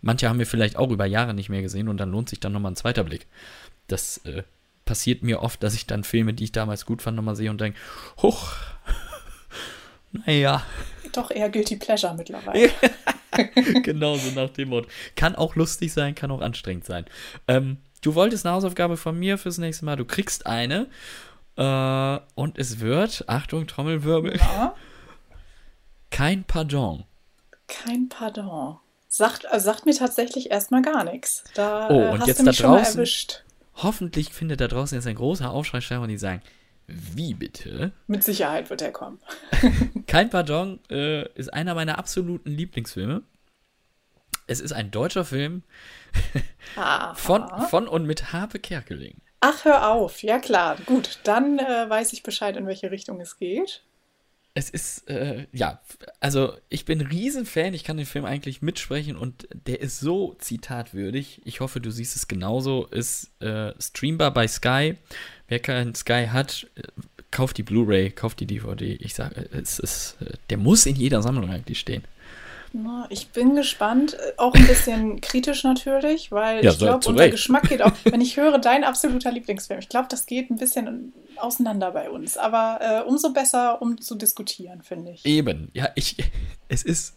manche 0.00 0.28
haben 0.30 0.38
wir 0.38 0.46
vielleicht 0.46 0.76
auch 0.76 0.90
über 0.90 1.04
Jahre 1.04 1.34
nicht 1.34 1.50
mehr 1.50 1.62
gesehen 1.62 1.88
und 1.88 1.98
dann 1.98 2.10
lohnt 2.10 2.30
sich 2.30 2.40
dann 2.40 2.52
nochmal 2.52 2.72
ein 2.72 2.76
zweiter 2.76 3.04
Blick. 3.04 3.26
Das 3.86 4.18
äh, 4.24 4.44
passiert 4.90 5.22
mir 5.22 5.40
oft, 5.40 5.62
dass 5.62 5.74
ich 5.74 5.86
dann 5.86 6.02
Filme, 6.02 6.34
die 6.34 6.42
ich 6.42 6.50
damals 6.50 6.84
gut 6.84 7.00
fand, 7.00 7.16
nochmal 7.16 7.36
sehe 7.36 7.48
und 7.48 7.60
denke, 7.60 7.78
huch, 8.20 8.54
naja. 10.26 10.64
Doch 11.12 11.30
eher 11.30 11.48
Guilty 11.48 11.76
Pleasure 11.76 12.12
mittlerweile. 12.12 12.70
genau 13.84 14.16
so 14.16 14.32
nach 14.32 14.50
dem 14.50 14.70
Motto. 14.70 14.88
Kann 15.14 15.36
auch 15.36 15.54
lustig 15.54 15.92
sein, 15.92 16.16
kann 16.16 16.32
auch 16.32 16.40
anstrengend 16.40 16.86
sein. 16.86 17.04
Ähm, 17.46 17.76
du 18.00 18.16
wolltest 18.16 18.44
eine 18.44 18.56
Hausaufgabe 18.56 18.96
von 18.96 19.16
mir 19.16 19.38
fürs 19.38 19.58
nächste 19.58 19.84
Mal. 19.84 19.94
Du 19.94 20.04
kriegst 20.04 20.48
eine. 20.48 20.88
Äh, 21.56 22.18
und 22.34 22.58
es 22.58 22.80
wird, 22.80 23.22
Achtung, 23.28 23.68
Trommelwirbel. 23.68 24.38
Ja. 24.38 24.74
Kein 26.10 26.42
Pardon. 26.42 27.04
Kein 27.68 28.08
Pardon. 28.08 28.78
Sagt, 29.06 29.46
also 29.46 29.66
sagt 29.66 29.86
mir 29.86 29.94
tatsächlich 29.94 30.50
erstmal 30.50 30.82
gar 30.82 31.04
nichts. 31.04 31.44
Da 31.54 31.88
oh, 31.90 32.10
und 32.10 32.20
hast 32.22 32.26
jetzt 32.26 32.40
du 32.40 32.44
mich 32.46 32.58
da 32.58 32.66
draußen, 32.66 32.96
erwischt. 32.96 33.44
Hoffentlich 33.74 34.32
findet 34.32 34.60
da 34.60 34.68
draußen 34.68 34.96
jetzt 34.96 35.06
ein 35.06 35.14
großer 35.14 35.50
Aufschrei 35.50 35.80
statt 35.80 36.00
und 36.00 36.08
die 36.08 36.18
sagen, 36.18 36.42
wie 36.86 37.34
bitte? 37.34 37.92
Mit 38.06 38.24
Sicherheit 38.24 38.68
wird 38.70 38.82
er 38.82 38.92
kommen. 38.92 39.20
Kein 40.06 40.30
Pardon 40.30 40.80
äh, 40.90 41.28
ist 41.34 41.52
einer 41.52 41.74
meiner 41.74 41.98
absoluten 41.98 42.50
Lieblingsfilme. 42.50 43.22
Es 44.46 44.60
ist 44.60 44.72
ein 44.72 44.90
deutscher 44.90 45.24
Film 45.24 45.62
von, 47.14 47.48
von 47.68 47.86
und 47.86 48.06
mit 48.06 48.32
Habe 48.32 48.58
Kerkeling. 48.58 49.20
Ach, 49.40 49.64
hör 49.64 49.90
auf. 49.92 50.22
Ja, 50.22 50.38
klar. 50.38 50.76
Gut, 50.86 51.20
dann 51.24 51.58
äh, 51.58 51.88
weiß 51.88 52.12
ich 52.12 52.22
Bescheid, 52.22 52.56
in 52.56 52.66
welche 52.66 52.90
Richtung 52.90 53.20
es 53.20 53.38
geht. 53.38 53.84
Es 54.52 54.68
ist, 54.68 55.08
äh, 55.08 55.46
ja, 55.52 55.80
also 56.18 56.54
ich 56.68 56.84
bin 56.84 57.00
Riesenfan, 57.00 57.72
ich 57.72 57.84
kann 57.84 57.96
den 57.96 58.06
Film 58.06 58.24
eigentlich 58.24 58.62
mitsprechen 58.62 59.16
und 59.16 59.46
der 59.66 59.80
ist 59.80 60.00
so 60.00 60.34
zitatwürdig. 60.38 61.40
Ich 61.44 61.60
hoffe, 61.60 61.80
du 61.80 61.90
siehst 61.90 62.16
es 62.16 62.26
genauso. 62.26 62.86
Ist 62.86 63.30
äh, 63.40 63.72
streambar 63.80 64.32
bei 64.32 64.48
Sky. 64.48 64.96
Wer 65.46 65.58
keinen 65.60 65.94
Sky 65.94 66.26
hat, 66.32 66.66
äh, 66.74 66.82
kauft 67.30 67.58
die 67.58 67.62
Blu-ray, 67.62 68.10
kauft 68.10 68.40
die 68.40 68.46
DVD. 68.46 68.94
Ich 69.00 69.14
sage, 69.14 69.48
es 69.52 69.78
ist, 69.78 70.16
äh, 70.20 70.32
der 70.50 70.58
muss 70.58 70.86
in 70.86 70.96
jeder 70.96 71.22
Sammlung 71.22 71.48
eigentlich 71.50 71.78
stehen. 71.78 72.02
Ich 73.08 73.28
bin 73.30 73.56
gespannt, 73.56 74.14
äh, 74.14 74.32
auch 74.36 74.54
ein 74.54 74.66
bisschen 74.66 75.20
kritisch 75.20 75.64
natürlich, 75.64 76.30
weil 76.30 76.64
ja, 76.64 76.70
ich 76.70 76.78
glaube, 76.78 77.08
unser. 77.08 77.28
Geschmack 77.28 77.68
geht 77.68 77.82
auch. 77.82 77.92
Wenn 78.04 78.20
ich 78.20 78.36
höre, 78.36 78.58
dein 78.58 78.84
absoluter 78.84 79.32
Lieblingsfilm, 79.32 79.80
ich 79.80 79.88
glaube, 79.88 80.06
das 80.08 80.26
geht 80.26 80.50
ein 80.50 80.56
bisschen 80.56 81.12
auseinander 81.36 81.90
bei 81.90 82.10
uns. 82.10 82.36
Aber 82.36 82.78
äh, 82.80 83.08
umso 83.08 83.32
besser, 83.32 83.82
um 83.82 84.00
zu 84.00 84.14
diskutieren, 84.14 84.82
finde 84.82 85.12
ich. 85.12 85.24
Eben, 85.24 85.70
ja, 85.74 85.88
ich, 85.94 86.16
es 86.68 86.82
ist 86.82 87.14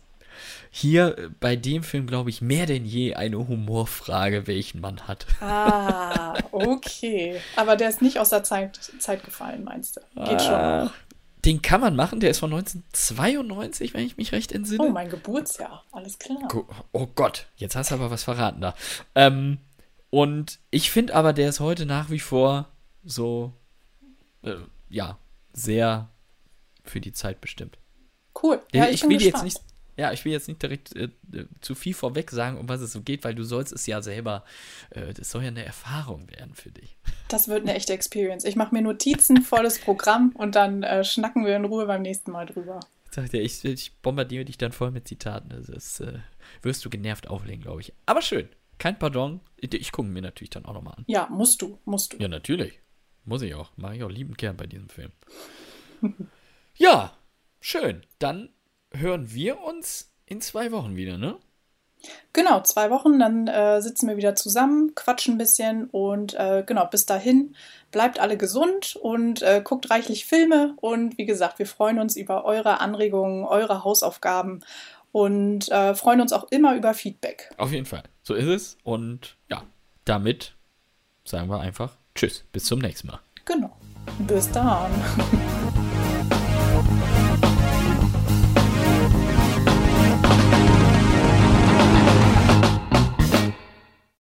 hier 0.72 1.32
bei 1.40 1.56
dem 1.56 1.84
Film, 1.84 2.08
glaube 2.08 2.32
ich, 2.32 2.42
mehr 2.42 2.66
denn 2.66 2.86
je 2.86 3.14
eine 3.14 3.38
Humorfrage, 3.48 4.48
welchen 4.48 4.82
man 4.82 5.08
hat. 5.08 5.28
Ah, 5.40 6.34
okay. 6.52 7.40
Aber 7.56 7.76
der 7.76 7.90
ist 7.90 8.02
nicht 8.02 8.18
aus 8.18 8.30
der 8.30 8.44
Zeit, 8.44 8.80
Zeit 8.98 9.24
gefallen, 9.24 9.64
meinst 9.64 9.98
du? 9.98 10.24
Geht 10.24 10.42
ah, 10.42 10.88
schon. 10.88 10.92
Den 11.46 11.62
kann 11.62 11.82
man 11.82 11.96
machen, 11.96 12.20
der 12.20 12.30
ist 12.30 12.40
von 12.40 12.54
1992, 12.54 13.94
wenn 13.94 14.06
ich 14.06 14.18
mich 14.18 14.32
recht 14.32 14.52
entsinne. 14.52 14.84
Oh, 14.84 14.90
mein 14.90 15.10
Geburtsjahr, 15.10 15.84
alles 15.92 16.18
klar. 16.18 16.48
Oh 16.94 17.08
Gott, 17.16 17.48
jetzt 17.58 17.76
hast 17.76 17.92
du 17.92 17.96
aber 17.96 18.12
was 18.12 18.24
verraten 18.24 18.62
da. 18.62 18.76
Ähm, 19.16 19.58
und 20.10 20.60
ich 20.70 20.92
finde 20.92 21.16
aber, 21.16 21.34
der 21.34 21.50
ist 21.50 21.60
heute 21.60 21.86
nach 21.86 22.10
wie 22.10 22.20
vor 22.20 22.70
so, 23.04 23.52
äh, 24.44 24.56
ja, 24.90 25.18
sehr 25.52 26.10
für 26.84 27.02
die 27.02 27.14
Zeit 27.14 27.42
bestimmt. 27.42 27.78
Cool. 28.42 28.62
Ja, 28.72 28.86
ich, 28.86 29.04
ich 29.04 29.04
will 29.04 29.18
gespannt. 29.18 29.24
jetzt 29.24 29.44
nicht 29.44 29.73
ja, 29.96 30.12
ich 30.12 30.26
will 30.26 30.32
jetzt 30.32 30.48
nicht 30.48 30.62
direkt 30.62 30.96
äh, 30.96 31.10
zu 31.62 31.76
viel 31.76 31.94
vorweg 31.94 32.32
sagen, 32.32 32.58
um 32.58 32.68
was 32.68 32.82
es 32.82 32.94
so 32.94 33.02
geht, 33.02 33.24
weil 33.24 33.36
du 33.36 33.44
sollst 33.44 33.72
es 33.74 33.86
ja 33.86 34.02
selber, 34.02 34.44
äh, 34.90 35.14
das 35.14 35.30
soll 35.30 35.44
ja 35.44 35.50
eine 35.50 35.66
Erfahrung 35.66 36.30
werden 36.32 36.56
für 36.56 36.72
dich. 36.72 36.98
Das 37.28 37.48
wird 37.48 37.62
eine 37.62 37.76
echte 37.76 37.94
Experience. 37.94 38.44
Ich 38.44 38.56
mache 38.56 38.74
mir 38.74 38.82
Notizen, 38.82 39.42
volles 39.42 39.80
Programm 39.80 40.32
und 40.36 40.56
dann 40.56 40.84
äh, 40.84 41.04
schnacken 41.04 41.46
wir 41.46 41.56
in 41.56 41.66
Ruhe 41.66 41.86
beim 41.86 42.02
nächsten 42.02 42.32
Mal 42.32 42.46
drüber. 42.46 42.80
Ich 43.06 43.16
sag 43.16 43.30
dir, 43.30 43.42
ich, 43.42 43.92
bombardiere 44.02 44.46
dich 44.46 44.58
dann 44.58 44.72
voll 44.72 44.90
mit 44.90 45.08
Zitaten. 45.08 45.50
Das 45.50 46.00
äh, 46.00 46.20
wirst 46.64 46.84
du 46.84 46.90
genervt 46.90 47.28
auflegen, 47.28 47.62
glaube 47.62 47.82
ich. 47.82 47.94
Aber 48.08 48.24
schön. 48.24 48.50
Kein 48.80 48.98
Pardon. 48.98 49.40
Ich 49.58 49.92
gucke 49.92 50.10
mir 50.10 50.22
natürlich 50.22 50.50
dann 50.50 50.66
auch 50.66 50.74
nochmal 50.74 50.96
an. 50.96 51.06
Ja, 51.08 51.28
musst 51.30 51.62
du, 51.62 51.78
musst 51.86 52.14
du. 52.14 52.18
Ja, 52.18 52.28
natürlich. 52.28 52.80
Muss 53.26 53.44
ich 53.44 53.54
auch. 53.54 53.72
Mache 53.78 53.96
ich 53.96 54.04
auch 54.04 54.10
liebend 54.10 54.38
gern 54.38 54.58
bei 54.58 54.66
diesem 54.66 54.90
Film. 54.90 55.12
ja, 56.76 57.16
schön. 57.62 58.02
Dann 58.20 58.50
hören 58.96 59.34
wir 59.34 59.62
uns 59.62 60.12
in 60.26 60.42
zwei 60.42 60.72
Wochen 60.72 60.96
wieder, 60.96 61.18
ne? 61.18 61.38
Genau, 62.34 62.62
zwei 62.62 62.90
Wochen, 62.90 63.20
dann 63.20 63.48
äh, 63.48 63.82
sitzen 63.82 64.10
wir 64.10 64.18
wieder 64.18 64.36
zusammen, 64.36 64.94
quatschen 64.96 65.36
ein 65.36 65.38
bisschen 65.38 65.86
und 65.90 66.34
äh, 66.34 66.64
genau, 66.66 66.86
bis 66.86 67.06
dahin 67.06 67.56
bleibt 67.92 68.20
alle 68.20 68.38
gesund 68.38 68.98
und 68.98 69.42
äh, 69.42 69.62
guckt 69.64 69.90
reichlich 69.90 70.26
Filme 70.26 70.74
und 70.82 71.18
wie 71.18 71.26
gesagt, 71.26 71.60
wir 71.60 71.66
freuen 71.66 72.00
uns 72.00 72.18
über 72.18 72.44
eure 72.44 72.82
Anregungen, 72.82 73.46
eure 73.46 73.84
Hausaufgaben 73.84 74.62
und 75.12 75.70
äh, 75.70 75.96
freuen 75.96 76.20
uns 76.20 76.34
auch 76.34 76.46
immer 76.52 76.76
über 76.76 76.94
Feedback. 76.94 77.52
Auf 77.58 77.72
jeden 77.72 77.86
Fall, 77.86 78.04
so 78.22 78.34
ist 78.34 78.48
es 78.48 78.78
und 78.84 79.38
ja, 79.50 79.64
damit 80.04 80.56
sagen 81.24 81.50
wir 81.50 81.62
einfach 81.62 81.96
Tschüss, 82.16 82.44
bis 82.52 82.66
zum 82.66 82.80
nächsten 82.80 83.08
Mal. 83.08 83.20
Genau, 83.46 83.72
bis 84.28 84.52
dann. 84.52 84.92